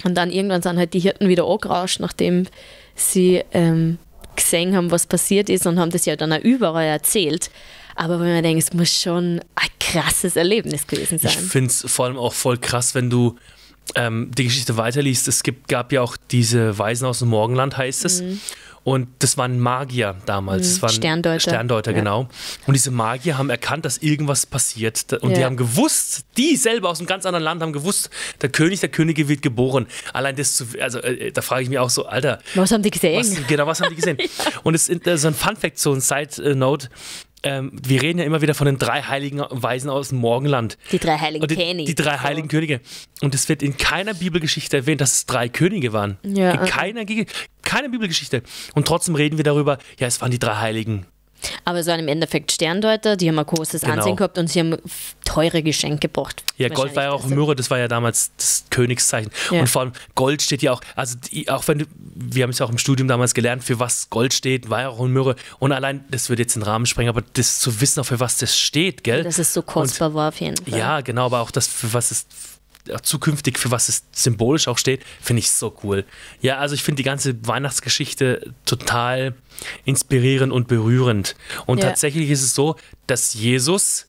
und 0.05 0.14
dann 0.14 0.31
irgendwann 0.31 0.61
sind 0.61 0.76
halt 0.76 0.93
die 0.93 1.00
Hirten 1.00 1.29
wieder 1.29 1.47
angerauscht, 1.47 2.00
nachdem 2.00 2.47
sie 2.94 3.43
ähm, 3.53 3.99
gesehen 4.37 4.76
haben, 4.76 4.91
was 4.91 5.06
passiert 5.06 5.49
ist 5.49 5.67
und 5.67 5.79
haben 5.79 5.91
das 5.91 6.05
ja 6.05 6.17
dann 6.17 6.32
auch 6.35 6.41
überall 6.41 6.85
erzählt. 6.85 7.50
Aber 7.94 8.20
wenn 8.20 8.32
man 8.32 8.43
denkt, 8.43 8.62
es 8.62 8.75
muss 8.75 9.00
schon 9.00 9.41
ein 9.55 9.69
krasses 9.93 10.37
Erlebnis 10.37 10.87
gewesen 10.87 11.19
sein. 11.19 11.33
Ich 11.33 11.38
finde 11.50 11.71
es 11.71 11.85
vor 11.87 12.06
allem 12.06 12.17
auch 12.17 12.33
voll 12.35 12.59
krass, 12.59 12.94
wenn 12.94 13.11
du 13.11 13.37
ähm, 13.94 14.31
die 14.37 14.44
Geschichte 14.44 14.77
weiterliest. 14.77 15.29
Es 15.29 15.43
gibt, 15.43 15.69
gab 15.69 15.93
ja 15.93 16.03
auch 16.03 16.17
diese 16.31 16.77
Weisen 16.79 17.06
aus 17.06 17.21
dem 17.21 17.29
Morgenland, 17.29 17.77
heißt 17.77 18.05
es. 18.05 18.23
Und 18.83 19.09
das 19.19 19.37
waren 19.37 19.59
Magier 19.59 20.15
damals. 20.27 20.69
Das 20.75 20.83
waren 20.83 20.93
Mhm. 20.93 20.97
Sterndeuter. 20.97 21.41
Sterndeuter, 21.41 21.91
Ja. 21.91 21.99
genau. 21.99 22.29
Und 22.69 22.75
diese 22.75 22.93
Magier 22.93 23.37
haben 23.37 23.50
erkannt, 23.50 23.85
dass 23.85 23.99
irgendwas 23.99 24.47
passiert. 24.47 25.12
Und 25.23 25.37
die 25.37 25.41
Ja. 25.41 25.47
haben 25.47 25.56
gewusst, 25.56 26.25
die 26.37 26.55
selber 26.56 26.91
aus 26.91 27.00
einem 27.00 27.09
ganz 27.09 27.27
anderen 27.27 27.43
Land 27.44 27.62
haben 27.62 27.73
gewusst, 27.73 28.11
der 28.43 28.49
König 28.49 28.79
der 28.79 28.89
Könige 28.89 29.29
wird 29.29 29.43
geboren. 29.43 29.87
Allein 30.12 30.37
das 30.37 30.55
zu, 30.55 30.67
also 30.81 31.00
äh, 31.00 31.32
da 31.32 31.43
frage 31.43 31.65
ich 31.65 31.69
mich 31.69 31.79
auch 31.81 31.91
so, 31.91 32.06
Alter, 32.06 32.39
Was 32.55 32.71
haben 32.71 32.82
die 32.85 32.91
gesehen? 32.93 33.19
was, 33.19 33.47
genau, 33.49 33.67
was 33.67 33.81
haben 33.81 33.91
die 33.91 33.97
gesehen? 33.97 34.19
Und 34.62 34.75
es 34.77 34.89
ist 34.89 35.05
äh, 35.06 35.19
so 35.19 35.29
ein 35.29 35.35
Fun-Fact, 35.35 35.79
so 35.81 35.93
ein 35.93 36.00
Side-Note. 36.00 36.89
Ähm, 37.46 37.72
wir 37.72 38.02
reden 38.02 38.19
ja 38.19 38.25
immer 38.25 38.43
wieder 38.43 38.54
von 38.54 38.66
den 38.66 38.78
drei 38.78 39.02
heiligen 39.02 39.43
Weisen 39.50 39.88
aus 39.88 40.08
dem 40.10 40.19
Morgenland. 40.19 40.76
Die 40.93 40.98
drei 40.98 41.16
heiligen 41.19 41.43
Und 41.43 41.50
die, 41.50 41.84
die 41.84 41.94
drei 41.94 42.19
heiligen 42.19 42.48
Könige. 42.48 42.81
Und 43.22 43.34
es 43.34 43.48
wird 43.48 43.62
in 43.62 43.76
keiner 43.76 44.14
Bibelgeschichte 44.14 44.76
erwähnt, 44.76 45.00
dass 45.00 45.12
es 45.14 45.26
drei 45.26 45.48
Könige 45.48 45.93
waren. 45.93 46.19
Ja, 46.22 46.50
in 46.52 46.60
äh. 46.60 46.66
keiner, 46.66 47.04
Ge- 47.04 47.26
keine 47.62 47.88
Bibelgeschichte. 47.88 48.43
Und 48.75 48.87
trotzdem 48.87 49.14
reden 49.14 49.37
wir 49.37 49.44
darüber, 49.44 49.78
ja, 49.98 50.06
es 50.06 50.20
waren 50.20 50.31
die 50.31 50.38
drei 50.38 50.56
Heiligen. 50.56 51.06
Aber 51.65 51.79
es 51.79 51.87
waren 51.87 52.00
im 52.00 52.09
Endeffekt 52.09 52.53
Sterndeuter, 52.53 53.17
die 53.17 53.29
haben 53.29 53.38
ein 53.38 53.47
großes 53.47 53.83
Genau. 53.83 53.94
Ansehen 53.94 54.17
gehabt 54.17 54.38
und 54.38 54.49
sie 54.49 54.61
haben 54.61 54.77
teure 55.25 55.62
Geschenke 55.62 56.09
gebracht. 56.09 56.43
Ja, 56.56 56.69
Gold 56.69 56.97
war 56.97 57.05
ja 57.05 57.12
auch 57.12 57.25
Myrrhe, 57.27 57.55
das 57.55 57.71
war 57.71 57.79
ja 57.79 57.88
damals 57.88 58.31
das 58.37 58.65
Königszeichen. 58.71 59.31
Ja. 59.50 59.61
Und 59.61 59.69
vor 59.69 59.83
allem 59.83 59.93
Gold 60.15 60.43
steht 60.43 60.62
ja 60.62 60.73
auch, 60.73 60.81
also 60.94 61.17
die, 61.33 61.49
auch 61.50 61.67
wenn 61.69 61.87
wir 62.15 62.43
haben 62.44 62.50
es 62.50 62.59
ja 62.59 62.67
auch 62.67 62.71
im 62.71 62.79
Studium 62.79 63.09
damals 63.09 63.35
gelernt, 63.35 63.62
für 63.62 63.79
was 63.79 64.09
Gold 64.11 64.33
steht, 64.33 64.71
war 64.71 64.83
ja 64.83 64.88
auch 64.88 65.05
Myrrhe. 65.06 65.37
Und 65.59 65.73
allein, 65.73 66.05
das 66.11 66.29
würde 66.29 66.43
jetzt 66.43 66.56
den 66.56 66.62
Rahmen 66.62 66.87
sprengen, 66.87 67.11
aber 67.11 67.23
das 67.35 67.61
zu 67.61 67.81
wissen, 67.81 68.00
auch 68.00 68.06
für 68.06 68.21
was 68.21 68.39
das 68.39 68.56
steht, 68.59 69.05
gell? 69.05 69.23
Dass 69.23 69.39
es 69.39 69.53
so 69.53 69.62
kostbar 69.62 70.15
war 70.15 70.29
auf 70.29 70.41
jeden 70.41 70.56
Fall. 70.56 70.79
Ja, 70.79 71.00
genau, 71.00 71.27
aber 71.27 71.41
auch 71.41 71.50
das, 71.50 71.67
für 71.67 71.93
was 71.93 72.11
es 72.11 72.27
zukünftig, 73.03 73.58
für 73.58 73.70
was 73.70 73.89
es 73.89 74.05
symbolisch 74.13 74.69
auch 74.69 74.79
steht, 74.79 75.03
finde 75.20 75.41
ich 75.41 75.51
so 75.51 75.77
cool. 75.82 76.05
Ja, 76.41 76.58
also 76.58 76.75
ich 76.75 76.82
finde 76.82 76.96
die 76.99 77.05
ganze 77.05 77.46
Weihnachtsgeschichte 77.46 78.55
total 78.65 79.34
inspirierend 79.84 80.53
und 80.53 80.69
berührend. 80.69 81.37
Und 81.67 81.79
Ja. 81.82 81.89
tatsächlich 81.89 82.31
ist 82.31 82.43
es 82.43 82.55
so, 82.55 82.77
dass 83.06 83.34
Jesus 83.34 84.08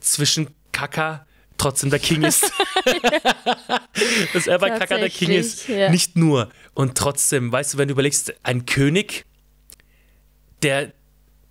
zwischen 0.00 0.48
Kaka 0.72 1.26
trotzdem 1.58 1.90
der 1.90 1.98
King 1.98 2.22
ist. 2.22 2.50
dass 4.32 4.46
er 4.46 4.58
bei 4.58 4.70
Kaka 4.70 4.98
der 4.98 5.10
King 5.10 5.30
ist. 5.30 5.68
Ja. 5.68 5.90
Nicht 5.90 6.16
nur. 6.16 6.50
Und 6.74 6.96
trotzdem, 6.96 7.50
weißt 7.50 7.74
du, 7.74 7.78
wenn 7.78 7.88
du 7.88 7.92
überlegst, 7.92 8.34
ein 8.42 8.66
König, 8.66 9.24
der 10.62 10.92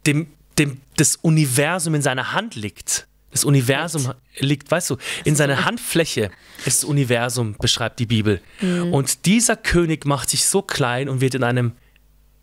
dem, 0.05 0.27
dem 0.57 0.81
das 0.97 1.15
Universum 1.17 1.95
in 1.95 2.01
seiner 2.01 2.31
Hand 2.33 2.55
liegt. 2.55 3.07
Das 3.35 3.43
Universum 3.43 4.13
liegt, 4.39 4.71
weißt 4.71 4.91
du, 4.91 4.97
in 5.25 5.35
seiner 5.35 5.65
Handfläche 5.65 6.31
ist 6.65 6.83
das 6.83 6.83
Universum, 6.85 7.57
beschreibt 7.59 7.99
die 7.99 8.05
Bibel. 8.05 8.39
Mhm. 8.61 8.93
Und 8.93 9.25
dieser 9.25 9.57
König 9.57 10.05
macht 10.05 10.29
sich 10.29 10.45
so 10.45 10.61
klein 10.61 11.09
und 11.09 11.19
wird 11.19 11.35
in 11.35 11.43
einem 11.43 11.73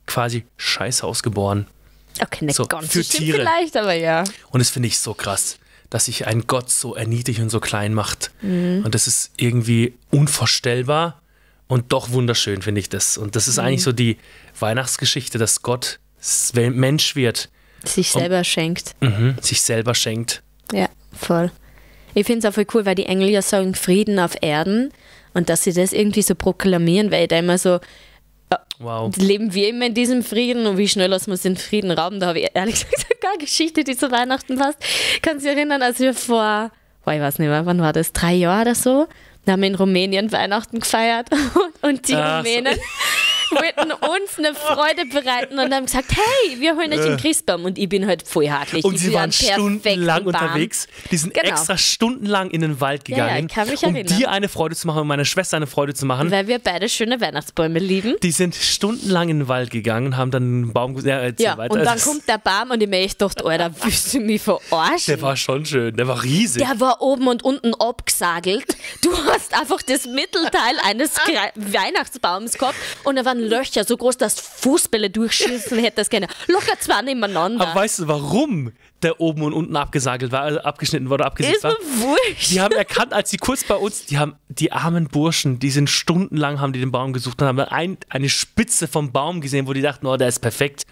quasi 0.06 0.44
Scheißhaus 0.58 1.22
geboren. 1.22 1.66
Okay, 2.20 2.44
nicht 2.44 2.56
So, 2.56 2.66
ganz 2.66 2.92
für 2.92 3.02
Tiere. 3.02 3.38
vielleicht, 3.38 3.74
aber 3.78 3.94
ja. 3.94 4.24
Und 4.50 4.60
das 4.60 4.68
finde 4.68 4.88
ich 4.88 4.98
so 4.98 5.14
krass, 5.14 5.56
dass 5.88 6.04
sich 6.04 6.26
ein 6.26 6.46
Gott 6.46 6.68
so 6.68 6.94
erniedrigt 6.94 7.40
und 7.40 7.48
so 7.48 7.58
klein 7.58 7.94
macht. 7.94 8.30
Mhm. 8.42 8.82
Und 8.84 8.94
das 8.94 9.06
ist 9.06 9.30
irgendwie 9.38 9.94
unvorstellbar 10.10 11.22
und 11.68 11.90
doch 11.94 12.10
wunderschön, 12.10 12.60
finde 12.60 12.80
ich 12.82 12.90
das. 12.90 13.16
Und 13.16 13.34
das 13.34 13.48
ist 13.48 13.56
Mhm. 13.56 13.64
eigentlich 13.64 13.82
so 13.82 13.92
die 13.92 14.18
Weihnachtsgeschichte, 14.60 15.38
dass 15.38 15.62
Gott 15.62 16.00
Mensch 16.54 17.16
wird, 17.16 17.48
Sich 17.82 18.10
selber 18.10 18.44
schenkt. 18.44 18.94
mhm, 19.00 19.36
sich 19.40 19.62
selber 19.62 19.94
schenkt. 19.94 20.42
Ja, 20.72 20.88
voll. 21.12 21.50
Ich 22.14 22.26
finde 22.26 22.40
es 22.40 22.44
auch 22.50 22.54
voll 22.54 22.66
cool, 22.74 22.84
weil 22.84 22.94
die 22.94 23.06
Engel 23.06 23.30
ja 23.30 23.42
sagen 23.42 23.74
Frieden 23.74 24.18
auf 24.18 24.36
Erden 24.42 24.92
und 25.34 25.48
dass 25.48 25.64
sie 25.64 25.72
das 25.72 25.92
irgendwie 25.92 26.22
so 26.22 26.34
proklamieren, 26.34 27.10
weil 27.10 27.22
ich 27.22 27.28
da 27.28 27.38
immer 27.38 27.58
so, 27.58 27.80
Wow. 28.78 29.16
leben 29.16 29.54
wir 29.54 29.68
immer 29.70 29.86
in 29.86 29.94
diesem 29.94 30.22
Frieden 30.22 30.66
und 30.66 30.76
wie 30.76 30.88
schnell 30.88 31.08
lassen 31.08 31.28
wir 31.28 31.32
uns 31.32 31.42
den 31.42 31.56
Frieden 31.56 31.90
rauben? 31.90 32.20
Da 32.20 32.26
habe 32.26 32.40
ich 32.40 32.50
ehrlich 32.52 32.74
gesagt 32.90 33.20
keine 33.20 33.38
Geschichte, 33.38 33.82
die 33.84 33.96
zu 33.96 34.10
Weihnachten 34.10 34.58
passt. 34.58 34.78
Kannst 35.22 35.44
du 35.46 35.48
dich 35.48 35.56
erinnern, 35.56 35.80
als 35.82 36.00
wir 36.00 36.12
vor, 36.12 36.70
boah, 37.04 37.14
ich 37.14 37.20
weiß 37.20 37.38
nicht 37.38 37.48
mehr, 37.48 37.64
wann 37.64 37.80
war 37.80 37.92
das, 37.94 38.12
drei 38.12 38.34
Jahre 38.34 38.62
oder 38.62 38.74
so? 38.74 39.06
Da 39.46 39.52
haben 39.52 39.62
wir 39.62 39.68
in 39.68 39.74
Rumänien 39.74 40.30
Weihnachten 40.32 40.80
gefeiert 40.80 41.28
und 41.82 42.08
die 42.08 42.14
Ah, 42.14 42.42
so. 42.42 42.48
Wollten 43.52 43.92
uns 43.92 44.38
eine 44.38 44.54
Freude 44.54 45.06
bereiten 45.06 45.58
und 45.58 45.72
haben 45.72 45.86
gesagt, 45.86 46.10
hey, 46.12 46.60
wir 46.60 46.74
holen 46.76 46.92
euch 46.92 47.00
den 47.04 47.16
Christbaum. 47.16 47.64
Und 47.64 47.78
ich 47.78 47.88
bin 47.88 48.06
halt 48.06 48.26
voll 48.26 48.48
hartlich. 48.48 48.84
Und 48.84 48.98
sie 48.98 49.12
waren 49.12 49.32
stundenlang 49.32 50.24
unterwegs. 50.26 50.86
Die 51.10 51.16
sind 51.16 51.34
Genau. 51.34 51.48
extra 51.48 51.76
stundenlang 51.78 52.50
in 52.50 52.60
den 52.62 52.80
Wald 52.80 53.08
Ja, 53.08 53.16
ja, 53.18 53.24
gegangen, 53.26 53.48
kann 53.48 53.68
mich 53.68 53.82
um 53.84 53.94
erinnern. 53.94 54.16
dir 54.18 54.30
eine 54.30 54.48
Freude 54.48 54.74
zu 54.76 54.86
machen 54.86 55.00
und 55.02 55.06
meiner 55.06 55.24
Schwester 55.24 55.56
eine 55.56 55.66
Freude 55.66 55.94
zu 55.94 56.06
machen. 56.06 56.30
Weil 56.30 56.46
wir 56.46 56.58
beide 56.58 56.88
schöne 56.88 57.20
Weihnachtsbäume 57.20 57.78
lieben. 57.78 58.16
Die 58.22 58.30
sind 58.32 58.54
stundenlang 58.54 59.28
in 59.28 59.40
den 59.40 59.48
Wald 59.48 59.70
gegangen, 59.70 60.16
haben 60.16 60.30
dann 60.30 60.42
einen 60.42 60.72
Baum 60.72 60.96
ja, 61.04 61.18
erzähl 61.20 61.46
Ja, 61.46 61.56
weiter. 61.58 61.74
und 61.74 61.84
dann 61.84 61.94
Das- 61.94 62.04
kommt 62.04 62.28
der 62.28 62.38
Baum 62.38 62.70
und 62.70 62.82
ich 62.82 62.88
mir 62.88 62.98
echt 62.98 63.18
gedacht, 63.18 63.44
Alter, 63.44 63.70
willst 63.82 64.14
du 64.14 64.20
mich 64.20 64.42
verarschen? 64.42 65.04
Der 65.08 65.22
war 65.22 65.36
schon 65.36 65.64
schön, 65.66 65.96
der 65.96 66.08
war 66.08 66.22
riesig. 66.22 66.62
Der 66.66 66.80
war 66.80 67.00
oben 67.02 67.28
und 67.28 67.42
unten 67.42 67.74
abgesagelt. 67.74 68.76
Du 69.02 69.10
hast 69.26 69.54
einfach 69.54 69.82
das 69.82 70.06
Mittelteil 70.06 70.76
eines 70.84 71.12
Weihnachtsbaums 71.56 72.54
gehabt 72.58 72.76
und 73.04 73.16
da 73.16 73.24
waren 73.24 73.41
Löcher 73.42 73.84
so 73.84 73.96
groß, 73.96 74.16
dass 74.16 74.40
Fußbälle 74.40 75.10
durchschießen 75.10 75.78
hättest 75.78 76.10
können. 76.10 76.28
Locker 76.48 76.78
zwei 76.80 77.02
nebeneinander. 77.02 77.66
Aber 77.66 77.80
weißt 77.80 78.00
du, 78.00 78.08
warum 78.08 78.72
der 79.02 79.20
oben 79.20 79.42
und 79.42 79.52
unten 79.52 79.76
abgesagelt 79.76 80.32
war, 80.32 80.42
also 80.42 80.60
abgeschnitten 80.60 81.10
wurde, 81.10 81.24
abgesetzt 81.24 81.56
ist 81.56 81.64
war? 81.64 81.76
wurscht. 81.96 82.50
Die 82.50 82.60
haben 82.60 82.74
erkannt, 82.74 83.12
als 83.12 83.30
sie 83.30 83.36
kurz 83.36 83.64
bei 83.64 83.74
uns, 83.74 84.06
die 84.06 84.18
haben 84.18 84.34
die 84.48 84.72
armen 84.72 85.06
Burschen, 85.08 85.58
die 85.58 85.70
sind 85.70 85.88
stundenlang, 85.90 86.60
haben 86.60 86.72
die 86.72 86.80
den 86.80 86.92
Baum 86.92 87.12
gesucht 87.12 87.40
und 87.40 87.48
haben 87.48 87.56
dann 87.56 87.68
ein, 87.68 87.96
eine 88.08 88.28
Spitze 88.28 88.86
vom 88.88 89.12
Baum 89.12 89.40
gesehen, 89.40 89.66
wo 89.66 89.72
die 89.72 89.82
dachten, 89.82 90.06
oh, 90.06 90.16
der 90.16 90.28
ist 90.28 90.40
perfekt. 90.40 90.84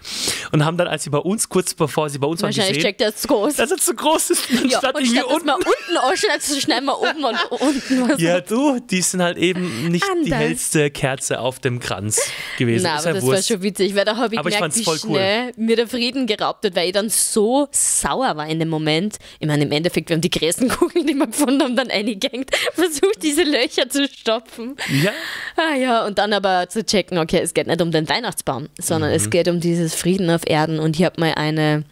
Und 0.51 0.65
haben 0.65 0.77
dann, 0.77 0.87
als 0.87 1.03
sie 1.03 1.09
bei 1.09 1.17
uns, 1.19 1.47
kurz 1.49 1.73
bevor 1.73 2.09
sie 2.09 2.19
bei 2.19 2.27
uns 2.27 2.41
waren, 2.41 2.51
gesehen, 2.53 2.79
checkt 2.79 3.01
er 3.01 3.09
es 3.09 3.17
zu 3.17 3.27
groß. 3.27 3.55
dass 3.55 3.71
er 3.71 3.77
zu 3.77 3.93
groß 3.93 4.31
ist. 4.31 4.49
Ja, 4.49 4.79
statt 4.79 4.95
und 4.95 5.05
statt 5.05 5.25
unten. 5.25 5.45
man 5.45 5.55
unten 5.55 5.97
anschaut, 5.97 6.41
so 6.41 6.59
schnell 6.59 6.81
mal 6.81 6.93
oben 6.93 7.23
und 7.23 7.37
unten. 7.61 8.11
Ja, 8.21 8.41
du, 8.41 8.79
die 8.79 9.01
sind 9.01 9.21
halt 9.21 9.37
eben 9.37 9.89
nicht 9.89 10.05
die 10.05 10.31
Anders. 10.31 10.39
hellste 10.39 10.91
Kerze 10.91 11.39
auf 11.39 11.59
dem 11.59 11.79
Kranz 11.79 12.19
gewesen. 12.57 12.85
Ist 12.85 12.91
aber 12.91 13.07
ja 13.07 13.13
das 13.13 13.25
war 13.25 13.41
schon 13.41 13.61
witzig, 13.63 13.95
weil 13.95 14.05
da 14.05 14.17
habe 14.17 14.33
ich 14.35 14.39
Aber 14.39 14.49
ich 14.49 14.55
gemerkt, 14.55 14.73
fand's 14.75 14.77
wie 14.79 14.83
voll 14.83 14.99
cool. 15.03 15.17
schnell 15.17 15.51
mir 15.57 15.75
der 15.75 15.87
Frieden 15.87 16.27
geraubt 16.27 16.63
wird, 16.63 16.75
weil 16.75 16.87
ich 16.87 16.93
dann 16.93 17.09
so 17.09 17.67
sauer 18.01 18.35
war 18.35 18.47
in 18.47 18.59
dem 18.59 18.69
Moment. 18.69 19.17
Ich 19.39 19.47
meine, 19.47 19.63
im 19.63 19.71
Endeffekt, 19.71 20.09
wir 20.09 20.15
haben 20.15 20.21
die 20.21 20.29
größten 20.29 20.69
Kugeln, 20.69 21.05
die 21.07 21.13
wir 21.13 21.27
gefunden 21.27 21.61
haben, 21.61 21.75
dann 21.75 21.89
eingehängt, 21.89 22.49
versucht, 22.73 23.21
diese 23.23 23.43
Löcher 23.43 23.89
zu 23.89 24.07
stopfen. 24.07 24.75
Ja, 25.03 25.11
Ah 25.55 25.75
ja, 25.75 26.05
und 26.05 26.17
dann 26.17 26.33
aber 26.33 26.67
zu 26.69 26.83
checken, 26.85 27.17
okay, 27.17 27.39
es 27.43 27.53
geht 27.53 27.67
nicht 27.67 27.81
um 27.81 27.91
den 27.91 28.09
Weihnachtsbaum, 28.09 28.67
sondern 28.79 29.11
Mhm. 29.11 29.15
es 29.15 29.29
geht 29.29 29.47
um 29.47 29.59
dieses 29.59 29.95
Frieden 29.95 30.29
auf 30.29 30.41
Erden. 30.45 30.79
Und 30.79 30.97
ich 30.99 31.05
habe 31.05 31.19
mal 31.19 31.33
eine, 31.35 31.83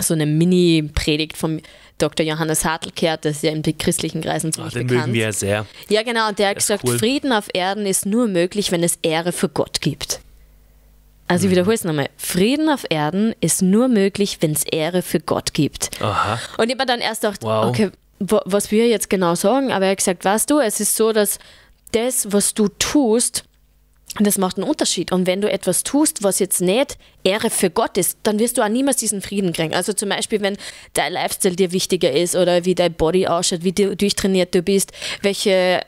so 0.00 0.14
eine 0.14 0.26
Mini-Predigt 0.26 1.36
vom 1.36 1.60
Dr. 1.98 2.26
Johannes 2.26 2.64
Hartl 2.66 2.90
gehört, 2.94 3.24
das 3.24 3.36
ist 3.36 3.42
ja 3.42 3.52
in 3.52 3.62
den 3.62 3.78
christlichen 3.78 4.20
Kreisen 4.20 4.48
oh, 4.48 4.52
ziemlich 4.52 4.74
den 4.74 4.86
bekannt. 4.86 5.06
mögen 5.06 5.14
wir 5.14 5.22
ja 5.22 5.32
sehr. 5.32 5.66
Ja, 5.88 6.02
genau, 6.02 6.28
und 6.28 6.38
der 6.38 6.50
hat 6.50 6.56
gesagt, 6.56 6.84
cool. 6.86 6.98
Frieden 6.98 7.32
auf 7.32 7.48
Erden 7.54 7.86
ist 7.86 8.04
nur 8.04 8.26
möglich, 8.28 8.70
wenn 8.70 8.82
es 8.82 8.98
Ehre 9.02 9.32
für 9.32 9.48
Gott 9.48 9.80
gibt. 9.80 10.20
Also 11.28 11.46
Mhm. 11.46 11.52
ich 11.52 11.56
wiederhole 11.56 11.74
es 11.74 11.84
nochmal. 11.84 12.08
Frieden 12.16 12.68
auf 12.68 12.84
Erden 12.88 13.34
ist 13.40 13.62
nur 13.62 13.88
möglich, 13.88 14.38
wenn 14.40 14.52
es 14.52 14.64
Ehre 14.64 15.02
für 15.02 15.20
Gott 15.20 15.54
gibt. 15.54 15.90
Aha. 16.00 16.38
Und 16.58 16.68
ich 16.70 16.74
habe 16.78 16.86
dann 16.86 17.00
erst 17.00 17.22
gedacht, 17.22 17.42
Wow. 17.42 17.66
okay, 17.66 17.90
wa- 18.20 18.42
was 18.44 18.70
wir 18.70 18.86
jetzt 18.88 19.10
genau 19.10 19.34
sagen, 19.34 19.72
aber 19.72 19.86
er 19.86 19.90
hat 19.92 19.98
gesagt, 19.98 20.24
weißt 20.24 20.48
du, 20.50 20.60
es 20.60 20.80
ist 20.80 20.96
so, 20.96 21.12
dass 21.12 21.38
das, 21.92 22.32
was 22.32 22.54
du 22.54 22.68
tust, 22.68 23.44
das 24.18 24.38
macht 24.38 24.56
einen 24.56 24.68
Unterschied. 24.68 25.12
Und 25.12 25.26
wenn 25.26 25.40
du 25.42 25.50
etwas 25.50 25.82
tust, 25.82 26.22
was 26.22 26.38
jetzt 26.38 26.60
nicht 26.62 26.96
Ehre 27.22 27.50
für 27.50 27.68
Gott 27.70 27.98
ist, 27.98 28.18
dann 28.22 28.38
wirst 28.38 28.56
du 28.56 28.62
auch 28.62 28.68
niemals 28.68 28.96
diesen 28.96 29.20
Frieden 29.20 29.52
kriegen. 29.52 29.74
Also 29.74 29.92
zum 29.92 30.08
Beispiel, 30.08 30.40
wenn 30.40 30.56
dein 30.94 31.12
Lifestyle 31.12 31.54
dir 31.56 31.70
wichtiger 31.72 32.10
ist 32.12 32.34
oder 32.34 32.64
wie 32.64 32.74
dein 32.74 32.94
Body 32.94 33.26
ausschaut, 33.26 33.62
wie 33.64 33.72
du 33.72 33.94
durchtrainiert 33.94 34.54
du 34.54 34.62
bist, 34.62 34.92
welche 35.22 35.80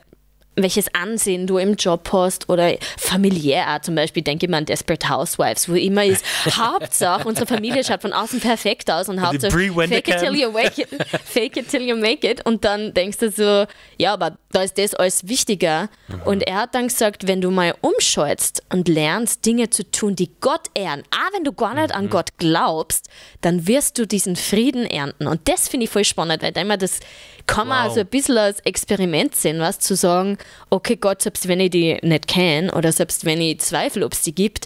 welches 0.55 0.93
Ansehen 0.93 1.47
du 1.47 1.57
im 1.57 1.75
Job 1.75 2.09
hast 2.11 2.49
oder 2.49 2.73
familiär 2.97 3.65
auch. 3.73 3.81
Zum 3.81 3.95
Beispiel 3.95 4.23
denke 4.23 4.45
ich 4.45 4.49
mal 4.49 4.57
an 4.57 4.65
Desperate 4.65 5.09
Housewives, 5.09 5.69
wo 5.69 5.73
immer 5.73 6.05
ist, 6.05 6.23
Hauptsache 6.57 7.27
unsere 7.27 7.47
Familie 7.47 7.83
schaut 7.83 8.01
von 8.01 8.13
außen 8.13 8.39
perfekt 8.39 8.91
aus 8.91 9.09
und 9.09 9.21
Hauptsache 9.21 9.51
fake 9.51 10.07
it 10.07 10.19
till 10.19 10.35
you 10.35 10.51
make 10.51 10.81
it, 10.81 10.89
fake 11.25 11.57
it 11.57 11.69
till 11.69 11.81
you 11.81 11.95
make 11.95 12.29
it 12.29 12.45
und 12.45 12.65
dann 12.65 12.93
denkst 12.93 13.17
du 13.17 13.31
so, 13.31 13.65
ja, 13.97 14.13
aber 14.13 14.37
da 14.51 14.63
ist 14.63 14.77
das 14.77 14.95
alles 14.95 15.27
wichtiger. 15.27 15.89
Und 16.25 16.41
er 16.41 16.55
hat 16.57 16.73
dann 16.73 16.87
gesagt, 16.87 17.27
wenn 17.27 17.39
du 17.39 17.51
mal 17.51 17.75
umschaltst 17.81 18.63
und 18.71 18.87
lernst, 18.87 19.45
Dinge 19.45 19.69
zu 19.69 19.89
tun, 19.89 20.15
die 20.15 20.31
Gott 20.41 20.67
ehren, 20.73 21.03
auch 21.11 21.33
wenn 21.35 21.43
du 21.43 21.53
gar 21.53 21.75
nicht 21.75 21.93
an 21.93 22.09
Gott 22.09 22.29
glaubst, 22.37 23.09
dann 23.41 23.67
wirst 23.67 23.97
du 23.99 24.07
diesen 24.07 24.35
Frieden 24.35 24.85
ernten. 24.85 25.27
Und 25.27 25.47
das 25.47 25.69
finde 25.69 25.83
ich 25.85 25.91
voll 25.91 26.03
spannend, 26.03 26.41
weil 26.41 26.57
immer 26.57 26.77
das 26.77 26.99
kann 27.45 27.67
man 27.67 27.79
Wow. 27.79 27.89
also 27.89 27.99
ein 28.01 28.07
bisschen 28.07 28.37
als 28.37 28.59
Experiment 28.61 29.35
sehen, 29.35 29.59
was 29.59 29.79
zu 29.79 29.95
sagen, 29.95 30.37
okay 30.69 30.95
Gott, 30.95 31.21
selbst 31.21 31.47
wenn 31.47 31.59
ich 31.59 31.69
die 31.71 31.97
nicht 32.01 32.27
kenne 32.27 32.71
oder 32.73 32.91
selbst 32.91 33.25
wenn 33.25 33.41
ich 33.41 33.59
zweifle, 33.59 34.05
ob 34.05 34.13
es 34.13 34.23
die 34.23 34.35
gibt, 34.35 34.65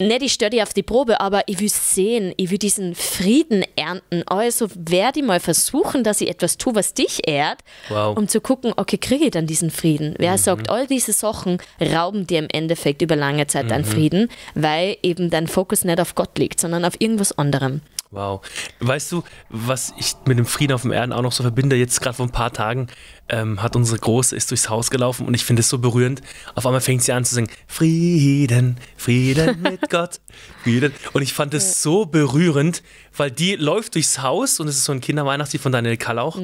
nicht, 0.00 0.22
ich 0.22 0.32
stelle 0.32 0.50
die 0.50 0.62
auf 0.62 0.72
die 0.72 0.82
Probe, 0.82 1.20
aber 1.20 1.42
ich 1.46 1.60
will 1.60 1.68
sehen, 1.68 2.32
ich 2.36 2.50
will 2.50 2.58
diesen 2.58 2.94
Frieden 2.94 3.64
ernten. 3.76 4.22
Also 4.26 4.68
werde 4.74 5.20
ich 5.20 5.24
mal 5.26 5.40
versuchen, 5.40 6.02
dass 6.04 6.20
ich 6.20 6.28
etwas 6.28 6.58
tue, 6.58 6.74
was 6.74 6.94
dich 6.94 7.26
ehrt, 7.28 7.60
Wow. 7.88 8.16
um 8.16 8.26
zu 8.28 8.40
gucken, 8.40 8.72
okay, 8.76 8.98
kriege 8.98 9.26
ich 9.26 9.30
dann 9.30 9.46
diesen 9.46 9.70
Frieden? 9.70 10.14
Wer 10.18 10.36
sagt, 10.38 10.70
all 10.70 10.86
diese 10.86 11.12
Sachen 11.12 11.58
rauben 11.80 12.26
dir 12.26 12.40
im 12.40 12.48
Endeffekt 12.52 13.02
über 13.02 13.16
lange 13.16 13.46
Zeit 13.46 13.70
deinen 13.70 13.84
Frieden, 13.84 14.28
weil 14.54 14.96
eben 15.02 15.30
dein 15.30 15.46
Fokus 15.48 15.84
nicht 15.84 16.00
auf 16.00 16.14
Gott 16.14 16.38
liegt, 16.38 16.60
sondern 16.60 16.84
auf 16.84 17.00
irgendwas 17.00 17.36
anderem. 17.38 17.80
Wow. 18.14 18.42
Weißt 18.78 19.10
du, 19.10 19.24
was 19.48 19.92
ich 19.98 20.14
mit 20.26 20.38
dem 20.38 20.46
Frieden 20.46 20.72
auf 20.72 20.82
dem 20.82 20.92
Erden 20.92 21.12
auch 21.12 21.22
noch 21.22 21.32
so 21.32 21.42
verbinde? 21.42 21.74
Jetzt 21.74 22.00
gerade 22.00 22.16
vor 22.16 22.26
ein 22.26 22.32
paar 22.32 22.52
Tagen 22.52 22.86
ähm, 23.28 23.60
hat 23.62 23.74
unsere 23.74 23.98
Große 23.98 24.36
ist 24.36 24.50
durchs 24.50 24.68
Haus 24.68 24.90
gelaufen 24.90 25.26
und 25.26 25.34
ich 25.34 25.44
finde 25.44 25.60
es 25.60 25.68
so 25.68 25.78
berührend. 25.78 26.22
Auf 26.54 26.64
einmal 26.64 26.80
fängt 26.80 27.02
sie 27.02 27.12
an 27.12 27.24
zu 27.24 27.34
singen: 27.34 27.50
Frieden, 27.66 28.78
Frieden 28.96 29.62
mit 29.62 29.90
Gott, 29.90 30.20
Frieden. 30.62 30.92
Und 31.12 31.22
ich 31.22 31.32
fand 31.32 31.54
es 31.54 31.82
so 31.82 32.06
berührend, 32.06 32.82
weil 33.16 33.30
die 33.30 33.56
läuft 33.56 33.96
durchs 33.96 34.22
Haus 34.22 34.60
und 34.60 34.68
es 34.68 34.76
ist 34.76 34.84
so 34.84 34.92
ein 34.92 35.00
Kinderweihnachtslied 35.00 35.60
von 35.60 35.72
Daniel 35.72 35.96
Kallauch. 35.96 36.38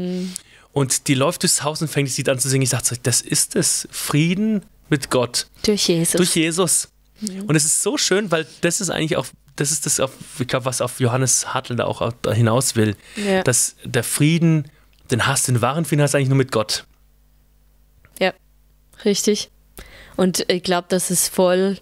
Und 0.72 1.08
die 1.08 1.14
läuft 1.14 1.42
durchs 1.42 1.62
Haus 1.62 1.82
und 1.82 1.88
fängt 1.88 2.08
das 2.08 2.16
Lied 2.16 2.28
an 2.28 2.38
zu 2.38 2.48
singen. 2.48 2.62
Ich 2.62 2.70
dachte, 2.70 2.94
so, 2.94 2.96
das 3.02 3.20
ist 3.20 3.56
es. 3.56 3.88
Frieden 3.90 4.62
mit 4.88 5.10
Gott 5.10 5.46
Durch 5.64 5.88
Jesus. 5.88 6.16
durch 6.16 6.34
Jesus. 6.34 6.88
Und 7.46 7.54
es 7.54 7.64
ist 7.64 7.82
so 7.82 7.96
schön, 7.98 8.30
weil 8.30 8.46
das 8.62 8.80
ist 8.80 8.90
eigentlich 8.90 9.16
auch, 9.16 9.26
das 9.56 9.70
ist 9.72 9.86
das, 9.86 10.00
auf, 10.00 10.12
ich 10.38 10.46
glaube, 10.48 10.64
was 10.64 10.80
auf 10.80 11.00
Johannes 11.00 11.52
Hartl 11.54 11.76
da 11.76 11.84
auch 11.84 12.12
da 12.22 12.32
hinaus 12.32 12.76
will, 12.76 12.96
Ja. 13.16 13.42
dass 13.42 13.76
der 13.84 14.04
Frieden, 14.04 14.70
den 15.10 15.26
Hass, 15.26 15.42
den 15.44 15.60
wahren 15.62 15.84
Frieden 15.84 16.02
hast 16.02 16.14
du 16.14 16.18
eigentlich 16.18 16.28
nur 16.28 16.38
mit 16.38 16.52
Gott. 16.52 16.84
Ja, 18.20 18.32
richtig. 19.04 19.50
Und 20.16 20.44
ich 20.50 20.62
glaube, 20.62 20.86
das 20.88 21.10
ist 21.10 21.28
voll, 21.28 21.78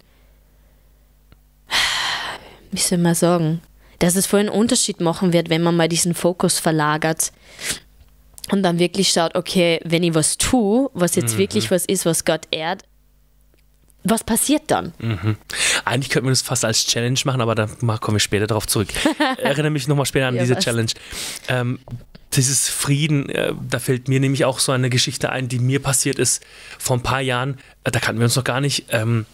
wie 2.71 2.79
soll 2.79 2.97
man 2.99 3.15
sagen, 3.15 3.61
dass 3.99 4.15
es 4.15 4.27
voll 4.27 4.41
einen 4.41 4.49
Unterschied 4.49 5.01
machen 5.01 5.33
wird, 5.33 5.49
wenn 5.49 5.61
man 5.63 5.75
mal 5.75 5.89
diesen 5.89 6.13
Fokus 6.13 6.59
verlagert 6.59 7.31
und 8.51 8.63
dann 8.63 8.79
wirklich 8.79 9.09
schaut, 9.09 9.35
okay, 9.35 9.79
wenn 9.83 10.03
ich 10.03 10.13
was 10.13 10.37
tue, 10.37 10.89
was 10.93 11.15
jetzt 11.15 11.37
wirklich 11.37 11.69
was 11.71 11.85
ist, 11.85 12.05
was 12.05 12.25
Gott 12.25 12.41
ehrt, 12.51 12.83
was 14.03 14.23
passiert 14.23 14.63
dann? 14.67 14.93
Eigentlich 15.85 16.09
könnten 16.09 16.27
wir 16.27 16.31
das 16.31 16.41
fast 16.41 16.63
als 16.63 16.85
Challenge 16.85 17.19
machen, 17.25 17.41
aber 17.41 17.55
da 17.55 17.67
kommen 17.67 18.15
wir 18.15 18.19
später 18.19 18.47
darauf 18.47 18.65
zurück. 18.67 18.89
Erinnere 19.37 19.71
mich 19.71 19.87
nochmal 19.87 20.05
später 20.05 20.27
an 20.27 20.35
Ja, 20.35 20.41
diese 20.43 20.55
was? 20.55 20.63
Challenge. 20.63 20.91
Ähm, 21.47 21.79
dieses 22.33 22.69
Frieden, 22.69 23.29
äh, 23.29 23.53
da 23.69 23.79
fällt 23.79 24.07
mir 24.07 24.19
nämlich 24.19 24.45
auch 24.45 24.59
so 24.59 24.71
eine 24.71 24.89
Geschichte 24.89 25.31
ein, 25.31 25.49
die 25.49 25.59
mir 25.59 25.81
passiert 25.81 26.19
ist 26.19 26.43
vor 26.77 26.97
ein 26.97 27.03
paar 27.03 27.21
Jahren. 27.21 27.57
Äh, 27.83 27.91
da 27.91 27.99
kannten 27.99 28.19
wir 28.21 28.25
uns 28.25 28.35
noch 28.35 28.43
gar 28.43 28.61
nicht. 28.61 28.85
Ähm, 28.89 29.25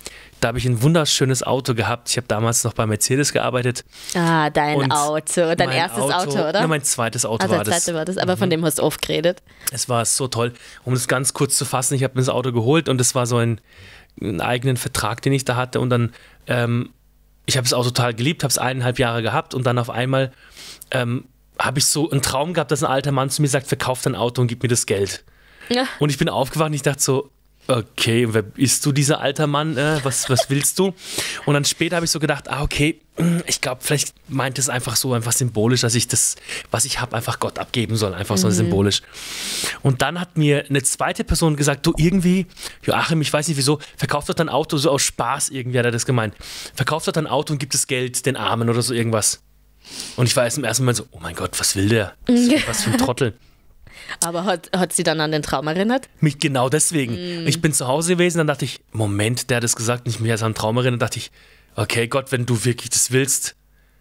da 0.41 0.49
habe 0.49 0.57
ich 0.57 0.65
ein 0.65 0.81
wunderschönes 0.81 1.43
Auto 1.43 1.73
gehabt. 1.73 2.09
Ich 2.09 2.17
habe 2.17 2.27
damals 2.27 2.63
noch 2.63 2.73
bei 2.73 2.85
Mercedes 2.85 3.33
gearbeitet. 3.33 3.83
Ah, 4.15 4.49
dein 4.49 4.77
Und 4.77 4.91
Auto, 4.91 5.55
dein 5.55 5.71
erstes 5.71 6.03
Auto, 6.03 6.31
oder? 6.33 6.59
Ja, 6.59 6.67
mein 6.67 6.83
zweites 6.83 7.25
Auto 7.25 7.45
ah, 7.45 7.49
war 7.49 7.63
das. 7.63 7.67
Mhm. 7.67 7.79
zweite 7.79 7.97
war 7.97 8.05
das, 8.05 8.17
aber 8.17 8.37
von 8.37 8.49
dem 8.49 8.63
hast 8.65 8.79
du 8.79 8.83
oft 8.83 9.01
geredet. 9.01 9.41
Es 9.71 9.89
war 9.89 10.05
so 10.05 10.27
toll. 10.27 10.53
Um 10.83 10.93
es 10.93 11.07
ganz 11.07 11.33
kurz 11.33 11.57
zu 11.57 11.65
fassen, 11.65 11.95
ich 11.95 12.03
habe 12.03 12.15
mir 12.15 12.21
das 12.21 12.29
Auto 12.29 12.51
geholt 12.51 12.89
und 12.89 12.99
es 13.01 13.15
war 13.15 13.25
so 13.25 13.37
ein, 13.37 13.59
einen 14.21 14.41
eigenen 14.41 14.77
Vertrag, 14.77 15.21
den 15.21 15.33
ich 15.33 15.45
da 15.45 15.55
hatte. 15.55 15.79
Und 15.79 15.89
dann, 15.89 16.13
ähm, 16.47 16.89
ich 17.45 17.57
habe 17.57 17.65
das 17.65 17.73
Auto 17.73 17.89
total 17.89 18.13
geliebt, 18.13 18.43
habe 18.43 18.51
es 18.51 18.57
eineinhalb 18.57 18.99
Jahre 18.99 19.21
gehabt 19.21 19.53
und 19.53 19.65
dann 19.65 19.77
auf 19.77 19.89
einmal 19.89 20.31
ähm, 20.91 21.25
habe 21.59 21.79
ich 21.79 21.85
so 21.85 22.09
einen 22.09 22.21
Traum 22.21 22.53
gehabt, 22.53 22.71
dass 22.71 22.83
ein 22.83 22.89
alter 22.89 23.11
Mann 23.11 23.29
zu 23.29 23.41
mir 23.41 23.47
sagt, 23.47 23.67
verkauf 23.67 24.01
dein 24.01 24.15
Auto 24.15 24.41
und 24.41 24.47
gib 24.47 24.63
mir 24.63 24.69
das 24.69 24.85
Geld. 24.85 25.23
Ja. 25.69 25.85
Und 25.99 26.09
ich 26.09 26.17
bin 26.17 26.29
aufgewacht 26.29 26.67
und 26.67 26.73
ich 26.73 26.81
dachte 26.81 27.01
so, 27.01 27.31
okay, 27.67 28.27
wer 28.33 28.41
bist 28.41 28.85
du, 28.85 28.91
dieser 28.91 29.21
alter 29.21 29.47
Mann? 29.47 29.77
Äh, 29.77 29.99
was, 30.03 30.29
was 30.29 30.49
willst 30.49 30.79
du? 30.79 30.93
Und 31.45 31.53
dann 31.53 31.65
später 31.65 31.97
habe 31.97 32.05
ich 32.05 32.11
so 32.11 32.19
gedacht, 32.19 32.49
ah, 32.49 32.61
okay, 32.61 32.99
mm, 33.17 33.39
ich 33.47 33.61
glaube, 33.61 33.81
vielleicht 33.83 34.13
meint 34.27 34.59
es 34.59 34.69
einfach 34.69 34.95
so 34.95 35.13
einfach 35.13 35.31
symbolisch, 35.31 35.81
dass 35.81 35.95
ich 35.95 36.07
das, 36.07 36.35
was 36.71 36.85
ich 36.85 37.01
habe, 37.01 37.15
einfach 37.15 37.39
Gott 37.39 37.59
abgeben 37.59 37.95
soll, 37.95 38.13
einfach 38.13 38.37
so 38.37 38.49
symbolisch. 38.49 39.01
Und 39.81 40.01
dann 40.01 40.19
hat 40.19 40.37
mir 40.37 40.65
eine 40.69 40.83
zweite 40.83 41.23
Person 41.23 41.55
gesagt, 41.55 41.85
du 41.85 41.93
irgendwie, 41.97 42.45
Joachim, 42.83 43.21
ich 43.21 43.31
weiß 43.31 43.47
nicht 43.47 43.57
wieso, 43.57 43.79
verkauf 43.97 44.25
doch 44.25 44.33
dein 44.33 44.49
Auto 44.49 44.77
so 44.77 44.91
aus 44.91 45.01
Spaß, 45.03 45.49
irgendwie 45.49 45.79
hat 45.79 45.85
er 45.85 45.91
das 45.91 46.05
gemeint. 46.05 46.35
Verkauf 46.75 47.05
doch 47.05 47.13
dein 47.13 47.27
Auto 47.27 47.53
und 47.53 47.59
gib 47.59 47.71
das 47.71 47.87
Geld 47.87 48.25
den 48.25 48.35
Armen 48.35 48.69
oder 48.69 48.81
so 48.81 48.93
irgendwas. 48.93 49.41
Und 50.15 50.27
ich 50.27 50.35
war 50.35 50.45
erst 50.45 50.57
im 50.57 50.63
ersten 50.63 50.83
Moment 50.83 50.97
so, 50.97 51.05
oh 51.11 51.19
mein 51.21 51.35
Gott, 51.35 51.59
was 51.59 51.75
will 51.75 51.89
der? 51.89 52.13
Was, 52.27 52.49
was 52.67 52.83
für 52.83 52.91
ein 52.91 52.97
Trottel. 52.97 53.37
Aber 54.23 54.45
hat, 54.45 54.69
hat 54.75 54.93
sie 54.93 55.03
dann 55.03 55.19
an 55.19 55.31
den 55.31 55.41
Traum 55.41 55.67
erinnert? 55.67 56.09
Mich 56.19 56.39
genau 56.39 56.69
deswegen. 56.69 57.13
Ich 57.47 57.61
bin 57.61 57.73
zu 57.73 57.87
Hause 57.87 58.13
gewesen, 58.13 58.39
dann 58.39 58.47
dachte 58.47 58.65
ich, 58.65 58.81
Moment, 58.91 59.49
der 59.49 59.57
hat 59.57 59.63
es 59.63 59.75
gesagt, 59.75 60.05
nicht 60.05 60.19
mehr 60.19 60.35
an 60.35 60.51
den 60.51 60.55
Traum 60.55 60.77
erinnert, 60.77 61.01
dachte 61.01 61.19
ich, 61.19 61.31
okay, 61.75 62.07
Gott, 62.07 62.31
wenn 62.31 62.45
du 62.45 62.65
wirklich 62.65 62.89
das 62.89 63.11
willst, 63.11 63.55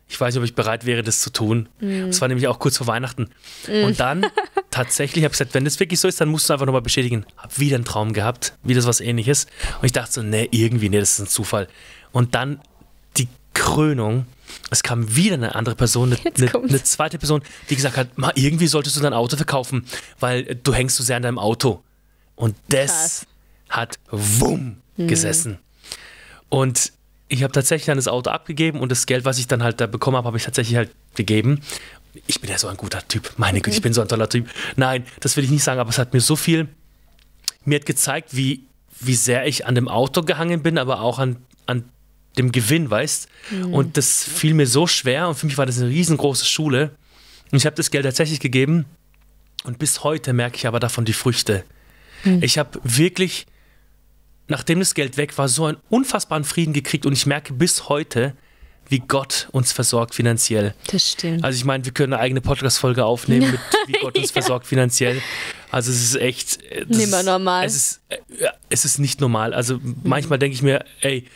ich 0.07 0.21
weiß 0.21 0.35
nicht, 0.35 0.41
ob 0.41 0.45
ich 0.45 0.55
bereit 0.55 0.85
wäre, 0.85 1.03
das 1.03 1.21
zu 1.21 1.31
tun. 1.31 1.69
Das 1.81 2.21
war 2.21 2.29
nämlich 2.29 2.47
auch 2.47 2.59
kurz 2.59 2.77
vor 2.77 2.87
Weihnachten. 2.87 3.31
Und 3.67 3.99
dann 4.01 4.27
tatsächlich 4.71 5.25
habe 5.25 5.33
ich 5.33 5.39
gesagt, 5.39 5.55
wenn 5.55 5.65
das 5.65 5.81
wirklich 5.81 5.99
so 5.99 6.07
ist, 6.09 6.21
dann 6.21 6.29
musst 6.29 6.49
du 6.49 6.53
einfach 6.53 6.67
nochmal 6.67 6.83
bestätigen. 6.83 7.25
Hab 7.39 7.59
wieder 7.59 7.77
einen 7.77 7.87
Traum 7.87 8.13
gehabt, 8.13 8.57
wieder 8.63 8.85
was 8.85 9.01
ähnliches. 9.01 9.47
Und 9.81 9.87
ich 9.87 9.93
dachte 9.93 10.13
so, 10.13 10.23
nee, 10.23 10.47
irgendwie, 10.51 10.91
nee, 10.91 11.01
das 11.01 11.15
ist 11.15 11.21
ein 11.21 11.27
Zufall. 11.27 11.69
Und 12.13 12.35
dann 12.35 12.61
Krönung. 13.55 14.27
Es 14.71 14.83
kam 14.83 15.17
wieder 15.17 15.35
eine 15.35 15.55
andere 15.55 15.75
Person, 15.75 16.13
eine, 16.13 16.35
eine, 16.37 16.69
eine 16.69 16.83
zweite 16.83 17.19
Person, 17.19 17.43
die 17.71 17.77
gesagt 17.77 17.97
hat, 17.97 18.19
mal 18.19 18.33
irgendwie 18.35 18.67
solltest 18.67 18.97
du 18.97 19.01
dein 19.01 19.13
Auto 19.13 19.37
verkaufen, 19.37 19.87
weil 20.21 20.49
äh, 20.49 20.57
du 20.57 20.75
hängst 20.75 20.97
so 20.97 21.03
sehr 21.03 21.17
an 21.17 21.23
deinem 21.23 21.39
Auto. 21.39 21.83
Und 22.37 22.57
das 22.69 22.91
Krass. 22.91 23.27
hat 23.71 23.99
wumm 24.11 24.79
gesessen. 24.97 25.59
Und 26.49 26.93
ich 27.29 27.43
habe 27.43 27.53
tatsächlich 27.53 27.87
dann 27.87 27.97
das 27.97 28.09
Auto 28.09 28.31
abgegeben 28.31 28.81
und 28.81 28.93
das 28.93 29.07
Geld, 29.07 29.25
was 29.25 29.39
ich 29.39 29.47
dann 29.47 29.63
halt 29.63 29.81
da 29.81 29.87
bekommen 29.87 30.17
habe, 30.17 30.27
habe 30.27 30.37
ich 30.37 30.45
tatsächlich 30.45 30.77
halt 30.77 30.91
gegeben. 31.15 31.61
Ich 32.27 32.41
bin 32.41 32.51
ja 32.51 32.59
so 32.59 32.69
ein 32.69 32.77
guter 32.77 33.07
Typ. 33.09 33.33
Meine 33.39 33.61
Güte, 33.61 33.77
ich 33.77 33.83
bin 33.83 33.93
so 33.93 34.01
ein 34.01 34.09
toller 34.09 34.29
Typ. 34.29 34.49
Nein, 34.77 35.05
das 35.21 35.37
will 35.37 35.45
ich 35.45 35.51
nicht 35.51 35.65
sagen, 35.65 35.81
aber 35.81 35.91
es 35.91 35.99
hat 35.99 36.13
mir 36.13 36.21
so 36.21 36.37
viel, 36.37 36.69
mir 37.65 37.77
hat 37.77 37.87
gezeigt, 37.87 38.37
wie, 38.37 38.65
wie 39.01 39.15
sehr 39.15 39.47
ich 39.47 39.67
an 39.67 39.75
dem 39.75 39.89
Auto 39.89 40.23
gehangen 40.23 40.63
bin, 40.63 40.79
aber 40.79 41.01
auch 41.01 41.19
an, 41.19 41.37
an 41.67 41.85
dem 42.39 42.53
Gewinn, 42.53 42.91
weißt 42.91 43.29
Und 43.71 43.97
das 43.97 44.25
fiel 44.25 44.55
mir 44.55 44.67
so 44.67 44.87
schwer 44.87 45.29
und 45.29 45.35
für 45.37 45.47
mich 45.47 45.57
war 45.59 45.67
das 45.67 45.79
eine 45.79 45.89
riesengroße 45.89 46.45
Schule. 46.47 46.91
Und 47.53 47.59
ich 47.59 47.67
habe 47.67 47.77
das 47.77 47.91
Geld 47.91 48.05
tatsächlich 48.05 48.41
gegeben 48.41 48.87
und 49.65 49.79
bis 49.79 50.03
heute 50.05 50.33
merke 50.33 50.57
ich 50.57 50.67
aber 50.67 50.81
davon 50.81 51.05
die 51.05 51.13
Früchte. 51.13 51.65
Ich 52.41 52.57
habe 52.59 52.81
wirklich, 52.83 53.47
nachdem 54.49 54.79
das 54.79 54.95
Geld 54.95 55.17
weg 55.17 55.37
war, 55.39 55.49
so 55.49 55.67
einen 55.67 55.77
unfassbaren 55.91 56.45
Frieden 56.45 56.73
gekriegt 56.73 57.05
und 57.07 57.13
ich 57.13 57.27
merke 57.27 57.53
bis 57.53 57.89
heute, 57.89 58.35
wie 58.89 58.99
Gott 58.99 59.49
uns 59.53 59.73
versorgt 59.73 60.15
finanziell. 60.15 60.75
Das 60.91 61.13
stimmt. 61.13 61.43
Also 61.45 61.57
ich 61.57 61.65
meine, 61.65 61.85
wir 61.85 61.93
können 61.93 62.13
eine 62.15 62.21
eigene 62.23 62.41
Podcast-Folge 62.41 63.05
aufnehmen, 63.05 63.51
mit 63.53 63.61
wie 63.87 63.93
Gott 64.01 64.19
uns 64.19 64.31
versorgt 64.31 64.67
finanziell. 64.67 65.21
Also 65.71 65.91
es 65.91 66.03
ist 66.03 66.17
echt... 66.17 66.63
äh, 66.65 66.85
ist- 66.89 67.25
normal. 67.25 67.65
Es 67.67 67.77
ist, 67.77 68.01
äh, 68.09 68.19
ja, 68.43 68.53
es 68.69 68.85
ist 68.85 68.99
nicht 68.99 69.21
normal. 69.21 69.55
Also 69.55 69.81
manchmal 70.03 70.39
denke 70.39 70.55
ich 70.55 70.63
mir, 70.63 70.85
ey, 71.01 71.27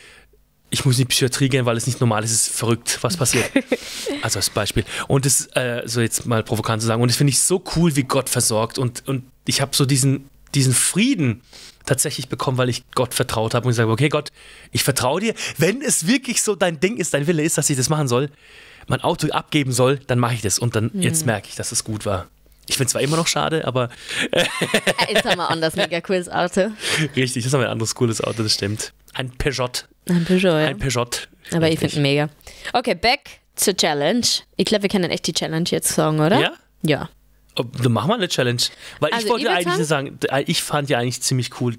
ich 0.69 0.85
muss 0.85 0.95
in 0.97 1.03
die 1.03 1.05
Psychiatrie 1.05 1.49
gehen, 1.49 1.65
weil 1.65 1.77
es 1.77 1.87
nicht 1.87 1.99
normal 1.99 2.23
ist. 2.23 2.31
Es 2.31 2.47
ist 2.47 2.55
verrückt, 2.55 2.99
was 3.01 3.17
passiert. 3.17 3.49
also 4.21 4.39
als 4.39 4.49
Beispiel. 4.49 4.85
Und 5.07 5.25
das, 5.25 5.47
äh, 5.55 5.81
so 5.85 6.01
jetzt 6.01 6.25
mal 6.25 6.43
provokant 6.43 6.81
zu 6.81 6.87
sagen, 6.87 7.01
und 7.01 7.09
das 7.09 7.17
finde 7.17 7.31
ich 7.31 7.39
so 7.39 7.63
cool, 7.75 7.95
wie 7.95 8.03
Gott 8.03 8.29
versorgt. 8.29 8.77
Und, 8.77 9.07
und 9.07 9.23
ich 9.45 9.61
habe 9.61 9.75
so 9.75 9.85
diesen, 9.85 10.29
diesen 10.53 10.73
Frieden 10.73 11.41
tatsächlich 11.85 12.29
bekommen, 12.29 12.57
weil 12.57 12.69
ich 12.69 12.83
Gott 12.91 13.13
vertraut 13.13 13.53
habe 13.53 13.65
und 13.65 13.71
gesagt, 13.71 13.89
okay 13.89 14.09
Gott, 14.09 14.31
ich 14.71 14.83
vertraue 14.83 15.21
dir. 15.21 15.33
Wenn 15.57 15.81
es 15.81 16.05
wirklich 16.05 16.41
so 16.41 16.55
dein 16.55 16.79
Ding 16.79 16.97
ist, 16.97 17.13
dein 17.13 17.25
Wille 17.25 17.43
ist, 17.43 17.57
dass 17.57 17.69
ich 17.69 17.77
das 17.77 17.89
machen 17.89 18.07
soll, 18.07 18.29
mein 18.87 19.01
Auto 19.01 19.27
abgeben 19.29 19.71
soll, 19.71 19.99
dann 20.07 20.19
mache 20.19 20.35
ich 20.35 20.41
das. 20.41 20.59
Und 20.59 20.75
dann 20.75 20.91
jetzt 20.93 21.25
merke 21.25 21.47
ich, 21.49 21.55
dass 21.55 21.71
es 21.71 21.83
gut 21.83 22.05
war. 22.05 22.27
Ich 22.67 22.77
finde 22.77 22.85
es 22.85 22.91
zwar 22.91 23.01
immer 23.01 23.17
noch 23.17 23.27
schade, 23.27 23.65
aber 23.65 23.89
Jetzt 25.11 25.25
haben 25.25 25.37
wir 25.37 25.49
anders 25.49 25.75
mega 25.75 25.99
cooles 26.01 26.29
Auto. 26.29 26.69
richtig, 27.15 27.43
das 27.43 27.47
ist 27.47 27.53
aber 27.55 27.63
ein 27.63 27.71
anderes 27.71 27.95
cooles 27.95 28.21
Auto, 28.21 28.43
das 28.43 28.53
stimmt. 28.53 28.93
Ein 29.15 29.31
Peugeot. 29.31 29.88
Ein 30.07 30.25
Peugeot, 30.25 30.47
ja. 30.47 30.67
Ein 30.67 30.77
Peugeot. 30.79 31.27
Aber 31.53 31.69
ich 31.69 31.79
finde 31.79 31.95
ihn 31.97 32.01
mega. 32.01 32.29
Okay, 32.73 32.95
back 32.95 33.39
zur 33.55 33.75
Challenge. 33.75 34.25
Ich 34.55 34.65
glaube, 34.65 34.83
wir 34.83 34.89
können 34.89 35.09
echt 35.11 35.27
die 35.27 35.33
Challenge 35.33 35.65
jetzt 35.69 35.89
sagen, 35.89 36.19
oder? 36.19 36.39
Ja? 36.39 36.53
Ja. 36.83 37.09
Dann 37.55 37.91
machen 37.91 38.09
wir 38.09 38.15
eine 38.15 38.27
Challenge. 38.29 38.61
Weil 38.99 39.11
Also, 39.11 39.25
ich 39.25 39.31
wollte 39.31 39.45
ich 39.45 39.51
eigentlich 39.67 39.87
sagen, 39.87 40.19
d- 40.19 40.27
ich 40.47 40.63
fand 40.63 40.89
ja 40.89 40.99
eigentlich 40.99 41.21
ziemlich 41.21 41.59
cool, 41.59 41.75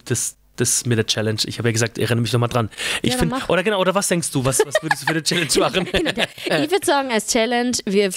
das, 0.60 0.70
das 0.70 0.86
mit 0.86 0.98
der 0.98 1.06
Challenge. 1.06 1.40
Ich 1.46 1.58
habe 1.58 1.68
ja 1.68 1.72
gesagt, 1.72 1.98
erinnere 1.98 2.22
mich 2.22 2.32
nochmal 2.32 2.48
dran. 2.48 2.70
Ich 3.02 3.14
Ja, 3.14 3.24
mach. 3.24 3.48
oder 3.48 3.62
genau, 3.62 3.80
oder 3.80 3.94
was 3.94 4.08
denkst 4.08 4.30
du? 4.30 4.44
Was, 4.44 4.60
was 4.64 4.74
würdest 4.82 5.02
du 5.02 5.06
für 5.06 5.12
eine 5.12 5.22
Challenge 5.22 5.50
machen? 5.58 5.88
Ich 6.62 6.70
würde 6.70 6.84
sagen, 6.86 7.10
als 7.12 7.26
Challenge, 7.28 7.72
wir, 7.86 8.10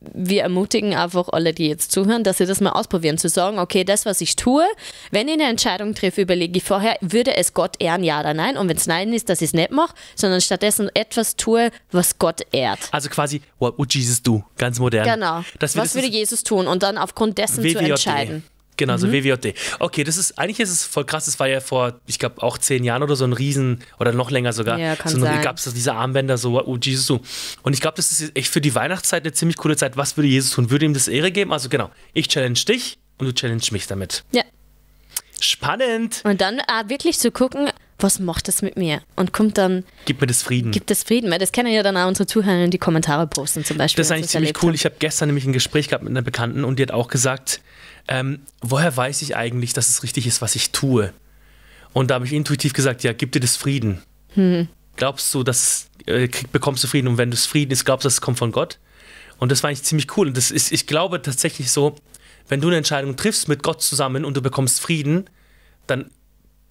wir 0.00 0.42
ermutigen 0.42 0.94
einfach 0.94 1.28
alle, 1.30 1.52
die 1.52 1.68
jetzt 1.68 1.92
zuhören, 1.92 2.24
dass 2.24 2.38
sie 2.38 2.46
das 2.46 2.60
mal 2.60 2.70
ausprobieren, 2.70 3.18
zu 3.18 3.28
sagen, 3.28 3.58
okay, 3.58 3.84
das, 3.84 4.06
was 4.06 4.20
ich 4.20 4.36
tue, 4.36 4.64
wenn 5.10 5.28
ich 5.28 5.34
eine 5.34 5.44
Entscheidung 5.48 5.94
treffe, 5.94 6.22
überlege 6.22 6.58
ich 6.58 6.64
vorher, 6.64 6.96
würde 7.00 7.36
es 7.36 7.54
Gott 7.54 7.76
ehren, 7.80 8.02
ja 8.04 8.20
oder 8.20 8.34
nein? 8.34 8.56
Und 8.56 8.68
wenn 8.68 8.76
es 8.76 8.86
nein 8.86 9.12
ist, 9.12 9.28
dass 9.28 9.40
ich 9.40 9.48
es 9.48 9.54
nicht 9.54 9.70
mache, 9.70 9.94
sondern 10.14 10.40
stattdessen 10.40 10.90
etwas 10.94 11.36
tue, 11.36 11.70
was 11.90 12.18
Gott 12.18 12.42
ehrt. 12.52 12.80
Also 12.92 13.08
quasi, 13.08 13.40
what 13.58 13.78
would 13.78 13.94
Jesus 13.94 14.22
do? 14.22 14.44
Ganz 14.58 14.78
modern. 14.78 15.04
Genau. 15.04 15.44
Was 15.60 15.94
würde 15.94 16.08
Jesus 16.08 16.42
tun? 16.44 16.66
Und 16.66 16.82
dann 16.82 16.98
aufgrund 16.98 17.38
dessen 17.38 17.62
zu 17.62 17.74
WWJD. 17.74 17.90
entscheiden. 17.90 18.44
Genau, 18.76 18.94
Mhm. 18.94 18.98
so 18.98 19.12
WWJD. 19.12 19.54
Okay, 19.78 20.04
das 20.04 20.16
ist, 20.16 20.38
eigentlich 20.38 20.60
ist 20.60 20.70
es 20.70 20.84
voll 20.84 21.04
krass, 21.04 21.24
das 21.26 21.38
war 21.40 21.48
ja 21.48 21.60
vor, 21.60 21.98
ich 22.06 22.18
glaube, 22.18 22.42
auch 22.42 22.58
zehn 22.58 22.84
Jahren 22.84 23.02
oder 23.02 23.16
so 23.16 23.24
ein 23.24 23.32
Riesen, 23.32 23.82
oder 23.98 24.12
noch 24.12 24.30
länger 24.30 24.52
sogar. 24.52 24.78
Ja, 24.78 24.96
kann 24.96 25.10
so 25.12 25.20
gab 25.20 25.56
es 25.58 25.72
diese 25.72 25.94
Armbänder, 25.94 26.36
so, 26.38 26.62
oh 26.64 26.76
Jesus, 26.76 27.06
so. 27.06 27.20
Und 27.62 27.72
ich 27.72 27.80
glaube, 27.80 27.96
das 27.96 28.12
ist 28.12 28.36
echt 28.36 28.48
für 28.48 28.60
die 28.60 28.74
Weihnachtszeit 28.74 29.22
eine 29.24 29.32
ziemlich 29.32 29.56
coole 29.56 29.76
Zeit. 29.76 29.96
Was 29.96 30.16
würde 30.16 30.28
Jesus 30.28 30.50
tun? 30.50 30.70
Würde 30.70 30.84
ihm 30.84 30.94
das 30.94 31.08
Ehre 31.08 31.30
geben? 31.32 31.52
Also 31.52 31.68
genau, 31.68 31.90
ich 32.12 32.28
challenge 32.28 32.60
dich 32.68 32.98
und 33.18 33.26
du 33.26 33.32
challenge 33.34 33.62
mich 33.70 33.86
damit. 33.86 34.24
Ja. 34.32 34.42
Spannend. 35.40 36.22
Und 36.24 36.40
dann 36.40 36.60
auch 36.60 36.88
wirklich 36.88 37.18
zu 37.18 37.30
gucken, 37.30 37.70
was 37.98 38.18
macht 38.18 38.48
das 38.48 38.62
mit 38.62 38.76
mir? 38.76 39.00
Und 39.16 39.32
kommt 39.32 39.56
dann, 39.58 39.84
Gib 40.04 40.20
mir 40.20 40.26
das 40.26 40.42
Frieden. 40.42 40.70
gibt 40.70 40.90
es 40.90 41.02
Frieden? 41.02 41.30
Weil 41.30 41.38
das 41.38 41.52
können 41.52 41.72
ja 41.72 41.82
dann 41.82 41.96
auch 41.96 42.08
unsere 42.08 42.26
Zuhörer 42.26 42.64
in 42.64 42.70
die 42.70 42.78
Kommentare 42.78 43.26
posten 43.26 43.64
zum 43.64 43.78
Beispiel. 43.78 44.00
Das 44.02 44.08
ist 44.08 44.12
eigentlich 44.12 44.30
ziemlich 44.30 44.54
cool. 44.62 44.68
haben. 44.68 44.74
Ich 44.74 44.84
habe 44.84 44.96
gestern 44.98 45.28
nämlich 45.28 45.46
ein 45.46 45.52
Gespräch 45.52 45.88
gehabt 45.88 46.04
mit 46.04 46.10
einer 46.10 46.22
Bekannten 46.22 46.64
und 46.64 46.78
die 46.78 46.82
hat 46.82 46.90
auch 46.90 47.08
gesagt, 47.08 47.60
ähm, 48.08 48.40
woher 48.60 48.96
weiß 48.96 49.22
ich 49.22 49.36
eigentlich, 49.36 49.72
dass 49.72 49.88
es 49.88 50.02
richtig 50.02 50.26
ist, 50.26 50.42
was 50.42 50.54
ich 50.56 50.70
tue? 50.72 51.12
Und 51.92 52.10
da 52.10 52.16
habe 52.16 52.26
ich 52.26 52.32
intuitiv 52.32 52.74
gesagt, 52.74 53.02
ja, 53.02 53.12
gib 53.12 53.32
dir 53.32 53.40
das 53.40 53.56
Frieden. 53.56 54.02
Glaubst 54.96 55.32
du, 55.32 55.42
dass 55.42 55.88
äh, 56.04 56.28
bekommst 56.52 56.84
du 56.84 56.88
Frieden 56.88 57.08
und 57.08 57.16
wenn 57.18 57.30
du 57.30 57.34
es 57.34 57.46
Frieden 57.46 57.72
ist, 57.72 57.84
glaubst 57.86 58.04
du, 58.04 58.08
das 58.08 58.20
kommt 58.20 58.38
von 58.38 58.52
Gott? 58.52 58.78
Und 59.38 59.50
das 59.50 59.62
war 59.62 59.68
eigentlich 59.68 59.82
ziemlich 59.82 60.14
cool. 60.16 60.28
Und 60.28 60.36
das 60.36 60.50
ist, 60.50 60.72
ich 60.72 60.86
glaube 60.86 61.22
tatsächlich 61.22 61.70
so, 61.70 61.96
wenn 62.48 62.60
du 62.60 62.68
eine 62.68 62.76
Entscheidung 62.76 63.16
triffst 63.16 63.48
mit 63.48 63.62
Gott 63.62 63.82
zusammen 63.82 64.24
und 64.24 64.36
du 64.36 64.42
bekommst 64.42 64.80
Frieden, 64.80 65.28
dann 65.86 66.10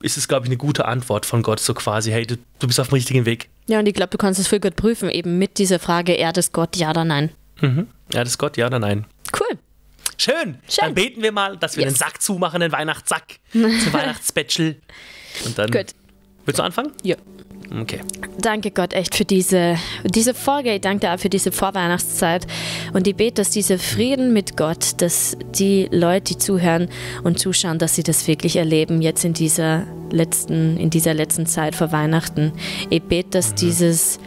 ist 0.02 0.18
es, 0.18 0.28
glaube 0.28 0.46
ich, 0.46 0.50
eine 0.50 0.58
gute 0.58 0.86
Antwort 0.86 1.26
von 1.26 1.42
Gott, 1.42 1.60
so 1.60 1.74
quasi, 1.74 2.12
hey, 2.12 2.26
du, 2.26 2.38
du 2.60 2.68
bist 2.68 2.80
auf 2.80 2.90
dem 2.90 2.96
richtigen 2.96 3.26
Weg. 3.26 3.50
Ja, 3.68 3.80
und 3.80 3.88
ich 3.88 3.94
glaube, 3.94 4.10
du 4.12 4.18
kannst 4.18 4.40
es 4.40 4.48
voll 4.48 4.60
gut 4.60 4.76
prüfen, 4.76 5.10
eben 5.10 5.38
mit 5.38 5.58
dieser 5.58 5.80
Frage, 5.80 6.14
ehrt 6.14 6.38
es 6.38 6.52
Gott, 6.52 6.76
ja 6.76 6.90
oder 6.92 7.06
nein. 7.06 7.32
Mhm. 7.62 7.88
Das 8.10 8.30
ist 8.30 8.38
Gott, 8.38 8.58
ja 8.58 8.68
oder 8.68 8.80
nein? 8.80 9.06
Cool. 9.40 9.58
Schön. 10.18 10.58
Schön. 10.70 10.80
Dann 10.82 10.94
beten 10.94 11.22
wir 11.24 11.32
mal, 11.32 11.58
dass 11.58 11.76
wir 11.78 11.84
Yes. 11.84 11.94
den 11.94 11.98
Sack 11.98 12.22
zumachen, 12.22 12.62
den 12.62 12.72
Weihnachtssack, 12.72 13.40
zum 13.52 13.94
Weihnachtsspecial. 13.94 14.76
Und 15.46 15.58
dann. 15.58 15.72
Gut. 15.72 15.88
Willst 16.46 16.60
du 16.60 16.64
anfangen? 16.64 16.92
Ja. 17.04 17.16
Okay. 17.82 18.00
Danke 18.40 18.72
Gott 18.72 18.94
echt 18.94 19.16
für 19.16 19.26
diese, 19.26 19.78
diese 20.04 20.34
Folge. 20.34 20.74
Ich 20.74 20.82
danke 20.82 21.08
dir 21.08 21.14
auch 21.14 21.20
für 21.20 21.30
diese 21.30 21.52
Vorweihnachtszeit. 21.52 22.46
Und 22.94 23.08
ich 23.08 23.16
bete, 23.16 23.42
dass 23.42 23.50
dieser 23.50 23.80
Frieden 23.80 24.34
mit 24.34 24.58
Gott, 24.58 25.02
dass 25.02 25.38
die 25.58 25.88
Leute, 25.92 26.34
die 26.34 26.38
zuhören 26.38 26.90
und 27.24 27.40
zuschauen, 27.40 27.80
dass 27.80 27.96
sie 27.96 28.04
das 28.04 28.28
wirklich 28.28 28.56
erleben, 28.58 29.02
jetzt 29.02 29.26
in 29.26 29.34
dieser 29.34 29.84
letzten, 30.12 30.78
in 30.78 30.90
dieser 30.90 31.14
letzten 31.14 31.46
Zeit 31.46 31.76
vor 31.76 31.92
Weihnachten. 31.92 32.54
Ich 32.90 33.02
bete, 33.02 33.30
dass 33.32 33.56
dieses 33.56 34.20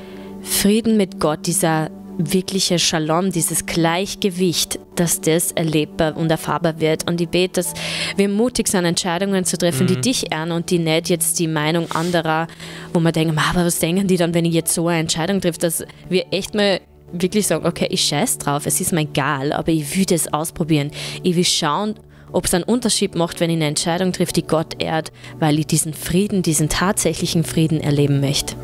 Frieden 0.42 0.96
mit 0.96 1.20
Gott, 1.20 1.46
dieser 1.46 1.90
wirkliche 2.18 2.78
Shalom, 2.78 3.33
dieses 3.33 3.64
Gleichgewicht, 3.64 4.78
dass 4.96 5.20
das 5.20 5.52
erlebbar 5.52 6.16
und 6.16 6.31
erfahrbar 6.31 6.81
wird. 6.81 7.09
Und 7.09 7.20
ich 7.20 7.28
bete, 7.28 7.54
dass 7.54 7.72
wir 8.16 8.28
mutig 8.28 8.68
sind, 8.68 8.85
Entscheidungen 8.85 9.44
zu 9.44 9.57
treffen, 9.57 9.87
die 9.87 10.00
dich 10.00 10.33
ehren 10.33 10.50
und 10.50 10.70
die 10.70 10.78
nicht 10.78 11.09
jetzt 11.09 11.38
die 11.38 11.46
Meinung 11.46 11.90
anderer, 11.92 12.48
wo 12.92 13.00
man 13.00 13.12
denkt, 13.12 13.35
"Ma, 13.35 13.42
aber 13.50 13.64
was 13.64 13.78
denken 13.78 14.07
die 14.07 14.16
dann, 14.16 14.35
wenn 14.35 14.44
ich 14.44 14.54
jetzt 14.54 14.74
so 14.74 14.88
eine 14.88 15.00
Entscheidung 15.00 15.40
treffe, 15.40 15.61
dass 15.61 15.85
wir 16.09 16.26
echt 16.33 16.54
mal 16.54 16.81
wirklich 17.12 17.46
sagen, 17.46 17.66
okay, 17.66 17.87
ich 17.90 18.04
scheiß 18.04 18.38
drauf, 18.38 18.66
es 18.66 18.81
ist 18.81 18.92
mir 18.92 19.02
egal, 19.02 19.52
aber 19.52 19.72
ich 19.72 19.96
will 19.96 20.04
das 20.04 20.33
ausprobieren. 20.33 20.90
Ich 21.22 21.37
will 21.37 21.44
schauen, 21.44 21.94
ob 22.33 22.44
es 22.44 22.52
einen 22.52 22.64
Unterschied 22.64 23.14
macht, 23.14 23.40
wenn 23.40 23.48
ich 23.48 23.57
eine 23.57 23.66
Entscheidung 23.66 24.12
trifft, 24.12 24.37
die 24.37 24.42
Gott 24.42 24.83
ehrt, 24.83 25.12
weil 25.38 25.59
ich 25.59 25.66
diesen 25.66 25.94
Frieden, 25.94 26.42
diesen 26.42 26.68
tatsächlichen 26.68 27.44
Frieden 27.44 27.81
erleben 27.81 28.20
möchte. 28.20 28.54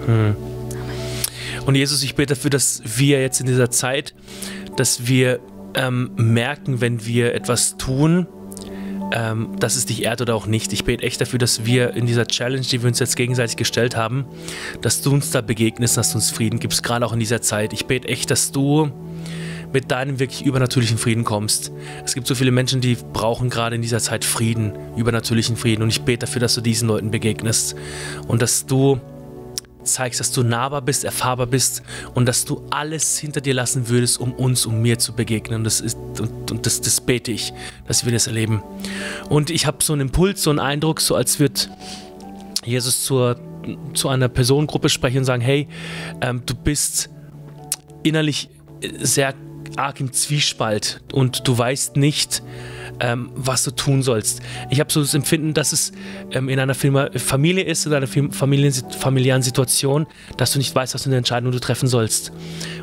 Und 1.66 1.74
Jesus, 1.74 2.03
ich 2.03 2.14
bete 2.14 2.35
dafür, 2.35 2.50
dass 2.50 2.83
wir 2.85 3.20
jetzt 3.20 3.40
in 3.40 3.46
dieser 3.46 3.70
Zeit, 3.70 4.14
dass 4.77 5.07
wir 5.07 5.40
ähm, 5.74 6.11
merken, 6.16 6.81
wenn 6.81 7.05
wir 7.07 7.35
etwas 7.35 7.77
tun, 7.77 8.27
ähm, 9.12 9.57
dass 9.59 9.77
es 9.77 9.87
dich 9.87 10.03
ehrt 10.05 10.20
oder 10.20 10.35
auch 10.35 10.46
nicht. 10.46 10.72
Ich 10.72 10.85
bete 10.85 11.03
echt 11.03 11.20
dafür, 11.20 11.38
dass 11.38 11.64
wir 11.64 11.94
in 11.94 12.07
dieser 12.07 12.27
Challenge, 12.27 12.62
die 12.62 12.83
wir 12.83 12.88
uns 12.88 12.98
jetzt 12.98 13.16
gegenseitig 13.16 13.57
gestellt 13.57 13.96
haben, 13.96 14.27
dass 14.81 15.03
du 15.03 15.12
uns 15.12 15.31
da 15.31 15.40
begegnest, 15.40 15.96
dass 15.96 16.12
du 16.12 16.18
uns 16.18 16.31
Frieden 16.31 16.59
gibst, 16.59 16.83
gerade 16.83 17.05
auch 17.07 17.12
in 17.12 17.20
dieser 17.20 17.40
Zeit. 17.40 17.72
Ich 17.72 17.87
bete 17.87 18.09
echt, 18.09 18.31
dass 18.31 18.53
du 18.53 18.90
mit 19.72 19.90
deinem 19.90 20.20
wirklich 20.20 20.44
übernatürlichen 20.44 20.98
Frieden 20.98 21.24
kommst. 21.24 21.72
Es 22.05 22.14
gibt 22.14 22.29
so 22.29 22.37
viele 22.37 22.53
Menschen, 22.53 22.81
die 22.81 22.96
brauchen 23.12 23.50
gerade 23.50 23.74
in 23.74 23.83
dieser 23.83 23.98
Zeit 23.98 24.24
Frieden, 24.24 24.72
übernatürlichen 24.96 25.57
Frieden. 25.57 25.83
Und 25.83 25.88
ich 25.88 26.03
bete 26.03 26.27
dafür, 26.27 26.40
dass 26.40 26.55
du 26.55 26.61
diesen 26.61 26.87
Leuten 26.87 27.11
begegnest 27.11 27.74
und 28.29 28.40
dass 28.40 28.66
du 28.66 29.00
zeigst, 29.84 30.20
dass 30.20 30.32
du 30.32 30.42
nahbar 30.42 30.82
bist, 30.82 31.04
erfahrbar 31.04 31.46
bist 31.46 31.82
und 32.14 32.26
dass 32.26 32.44
du 32.44 32.66
alles 32.70 33.18
hinter 33.18 33.40
dir 33.40 33.54
lassen 33.54 33.88
würdest, 33.88 34.18
um 34.18 34.32
uns, 34.32 34.66
um 34.66 34.82
mir 34.82 34.98
zu 34.98 35.14
begegnen. 35.14 35.58
Und 35.58 35.64
das, 35.64 35.80
ist, 35.80 35.96
und, 36.20 36.50
und 36.50 36.66
das, 36.66 36.80
das 36.80 37.00
bete 37.00 37.32
ich, 37.32 37.52
dass 37.86 38.04
wir 38.04 38.12
das 38.12 38.26
erleben. 38.26 38.62
Und 39.28 39.50
ich 39.50 39.66
habe 39.66 39.82
so 39.82 39.92
einen 39.92 40.02
Impuls, 40.02 40.42
so 40.42 40.50
einen 40.50 40.58
Eindruck, 40.58 41.00
so 41.00 41.14
als 41.14 41.38
würde 41.38 41.60
Jesus 42.64 43.04
zur, 43.04 43.36
zu 43.94 44.08
einer 44.08 44.28
Personengruppe 44.28 44.88
sprechen 44.88 45.18
und 45.18 45.24
sagen, 45.24 45.42
hey, 45.42 45.68
ähm, 46.20 46.42
du 46.46 46.54
bist 46.54 47.10
innerlich 48.02 48.50
sehr 49.00 49.34
arg 49.76 50.00
im 50.00 50.12
Zwiespalt 50.12 51.00
und 51.12 51.46
du 51.46 51.56
weißt 51.56 51.96
nicht, 51.96 52.42
ähm, 53.00 53.30
was 53.34 53.64
du 53.64 53.70
tun 53.70 54.02
sollst. 54.02 54.40
Ich 54.70 54.80
habe 54.80 54.92
so 54.92 55.00
das 55.00 55.14
Empfinden, 55.14 55.54
dass 55.54 55.72
es 55.72 55.92
ähm, 56.30 56.48
in 56.48 56.58
einer 56.58 56.74
Familie 56.74 57.64
ist, 57.64 57.87
in 57.87 57.92
einer 57.92 58.06
Familien, 58.06 58.72
familiären 58.72 59.42
Situation, 59.42 60.06
dass 60.37 60.52
du 60.52 60.58
nicht 60.58 60.74
weißt, 60.74 60.94
was 60.94 61.02
für 61.02 61.08
eine 61.08 61.16
Entscheidung 61.16 61.52
du 61.52 61.58
treffen 61.58 61.88
sollst. 61.88 62.32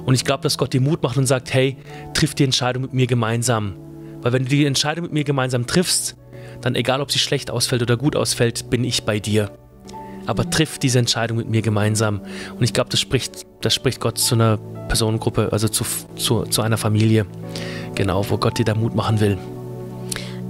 Und 0.06 0.14
ich 0.14 0.26
glaube, 0.26 0.44
dass 0.44 0.58
Gott 0.58 0.74
dir 0.74 0.82
Mut 0.82 1.02
macht 1.04 1.18
und 1.18 1.26
sagt, 1.26 1.54
hey, 1.54 1.78
triff 2.14 2.36
die 2.36 2.44
Entscheidung 2.44 2.84
mit 2.84 2.94
mir 2.94 3.08
gemeinsam. 3.08 3.76
Weil 4.22 4.34
wenn 4.34 4.44
du 4.44 4.50
die 4.50 4.66
Entscheidung 4.66 5.04
mit 5.04 5.14
mir 5.14 5.24
gemeinsam 5.24 5.66
triffst, 5.66 6.18
dann 6.62 6.76
egal, 6.76 7.02
ob 7.02 7.12
sie 7.12 7.20
schlecht 7.20 7.50
ausfällt 7.50 7.82
oder 7.82 7.98
gut 7.98 8.16
ausfällt, 8.16 8.70
bin 8.70 8.84
ich 8.84 9.04
bei 9.04 9.20
dir 9.20 9.52
aber 10.26 10.50
triff 10.50 10.80
diese 10.80 11.00
Entscheidung 11.00 11.38
mit 11.38 11.50
mir 11.50 11.62
gemeinsam. 11.62 12.22
Und 12.56 12.64
ich 12.64 12.74
glaube, 12.74 12.90
das 12.90 13.00
spricht, 13.00 13.46
das 13.62 13.74
spricht 13.74 14.00
Gott 14.00 14.18
zu 14.18 14.36
einer 14.36 14.58
Personengruppe, 14.88 15.50
also 15.52 15.68
zu, 15.68 15.86
zu, 16.16 16.44
zu 16.44 16.62
einer 16.62 16.78
Familie, 16.78 17.26
genau, 17.96 18.30
wo 18.30 18.38
Gott 18.38 18.58
dir 18.58 18.66
da 18.66 18.76
Mut 18.76 18.96
machen 18.96 19.20
will. 19.20 19.38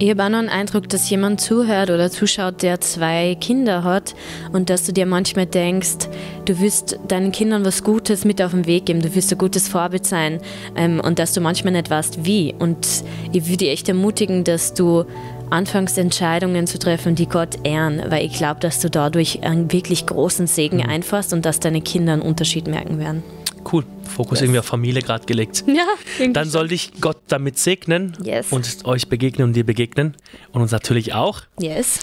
Ich 0.01 0.09
habe 0.09 0.23
auch 0.23 0.29
noch 0.29 0.39
einen 0.39 0.49
Eindruck, 0.49 0.89
dass 0.89 1.07
jemand 1.11 1.41
zuhört 1.41 1.91
oder 1.91 2.09
zuschaut, 2.09 2.63
der 2.63 2.81
zwei 2.81 3.37
Kinder 3.39 3.83
hat 3.83 4.15
und 4.51 4.71
dass 4.71 4.83
du 4.83 4.93
dir 4.93 5.05
manchmal 5.05 5.45
denkst, 5.45 6.09
du 6.45 6.59
wirst 6.59 6.97
deinen 7.07 7.31
Kindern 7.31 7.63
was 7.65 7.83
Gutes 7.83 8.25
mit 8.25 8.41
auf 8.41 8.49
den 8.49 8.65
Weg 8.65 8.87
geben, 8.87 9.03
du 9.03 9.13
wirst 9.13 9.31
ein 9.31 9.37
gutes 9.37 9.67
Vorbild 9.67 10.07
sein 10.07 10.41
ähm, 10.75 10.99
und 11.01 11.19
dass 11.19 11.33
du 11.33 11.41
manchmal 11.41 11.73
nicht 11.73 11.91
weißt, 11.91 12.25
wie. 12.25 12.55
Und 12.57 12.87
ich 13.31 13.45
würde 13.45 13.57
dich 13.57 13.69
echt 13.69 13.89
ermutigen, 13.89 14.43
dass 14.43 14.73
du 14.73 15.05
anfängst, 15.51 15.97
Entscheidungen 15.97 16.67
zu 16.67 16.79
treffen, 16.79 17.15
die 17.15 17.27
Gott 17.27 17.59
ehren, 17.63 18.01
weil 18.07 18.25
ich 18.25 18.33
glaube, 18.33 18.59
dass 18.59 18.79
du 18.79 18.89
dadurch 18.89 19.43
einen 19.43 19.71
wirklich 19.71 20.05
großen 20.05 20.47
Segen 20.47 20.77
mhm. 20.77 20.89
einfahrst 20.89 21.33
und 21.33 21.45
dass 21.45 21.59
deine 21.59 21.81
Kinder 21.81 22.13
einen 22.13 22.21
Unterschied 22.21 22.67
merken 22.67 22.99
werden. 22.99 23.23
Cool. 23.71 23.85
Fokus 24.03 24.39
yes. 24.39 24.41
irgendwie 24.41 24.59
auf 24.59 24.65
Familie 24.65 25.01
gerade 25.01 25.25
gelegt. 25.25 25.63
Ja, 25.71 25.85
Dann 26.33 26.49
soll 26.49 26.67
dich 26.67 26.91
Gott 26.99 27.17
damit 27.27 27.57
segnen 27.57 28.17
yes. 28.21 28.51
und 28.51 28.85
euch 28.85 29.07
begegnen 29.07 29.47
und 29.47 29.53
dir 29.53 29.65
begegnen 29.65 30.17
und 30.51 30.61
uns 30.61 30.71
natürlich 30.71 31.13
auch. 31.13 31.41
Yes. 31.59 31.99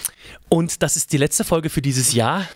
Und 0.47 0.81
das 0.81 0.95
ist 0.95 1.13
die 1.13 1.17
letzte 1.17 1.43
Folge 1.43 1.69
für 1.69 1.81
dieses 1.81 2.13
Jahr. 2.13 2.47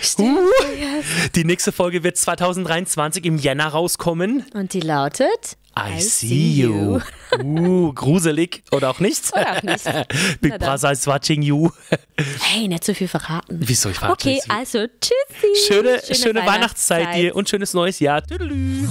Stimmt. 0.00 0.38
Uh, 0.38 0.80
yes. 0.80 1.32
Die 1.34 1.44
nächste 1.44 1.72
Folge 1.72 2.04
wird 2.04 2.16
2023 2.16 3.24
im 3.24 3.38
Jänner 3.38 3.66
rauskommen. 3.68 4.44
Und 4.54 4.72
die 4.72 4.80
lautet 4.80 5.56
I, 5.76 5.96
I 5.96 6.00
see, 6.00 6.52
you. 6.62 6.72
you. 6.94 7.00
Uh, 7.42 7.94
gruselig 7.94 8.62
oder 8.72 8.90
auch 8.90 9.00
nicht. 9.00 9.32
Oder 9.32 9.56
auch 9.56 9.62
nicht. 9.62 9.84
Big 10.42 10.58
Brother 10.58 10.92
is 10.92 11.06
watching 11.06 11.40
you. 11.40 11.70
Hey, 12.40 12.68
nicht 12.68 12.84
so 12.84 12.92
viel 12.92 13.08
verraten. 13.08 13.58
Wieso 13.58 13.88
ich 13.88 13.98
verrate 13.98 14.28
Okay, 14.28 14.42
also 14.48 14.86
tschüssi. 14.86 15.66
Schöne, 15.66 16.00
schöne, 16.04 16.14
schöne 16.14 16.40
Weihnachtszeit. 16.40 17.06
Weihnachtszeit 17.06 17.14
dir 17.14 17.34
und 17.34 17.48
schönes 17.48 17.72
neues 17.72 18.00
Jahr. 18.00 18.22
Tüdelü. 18.22 18.86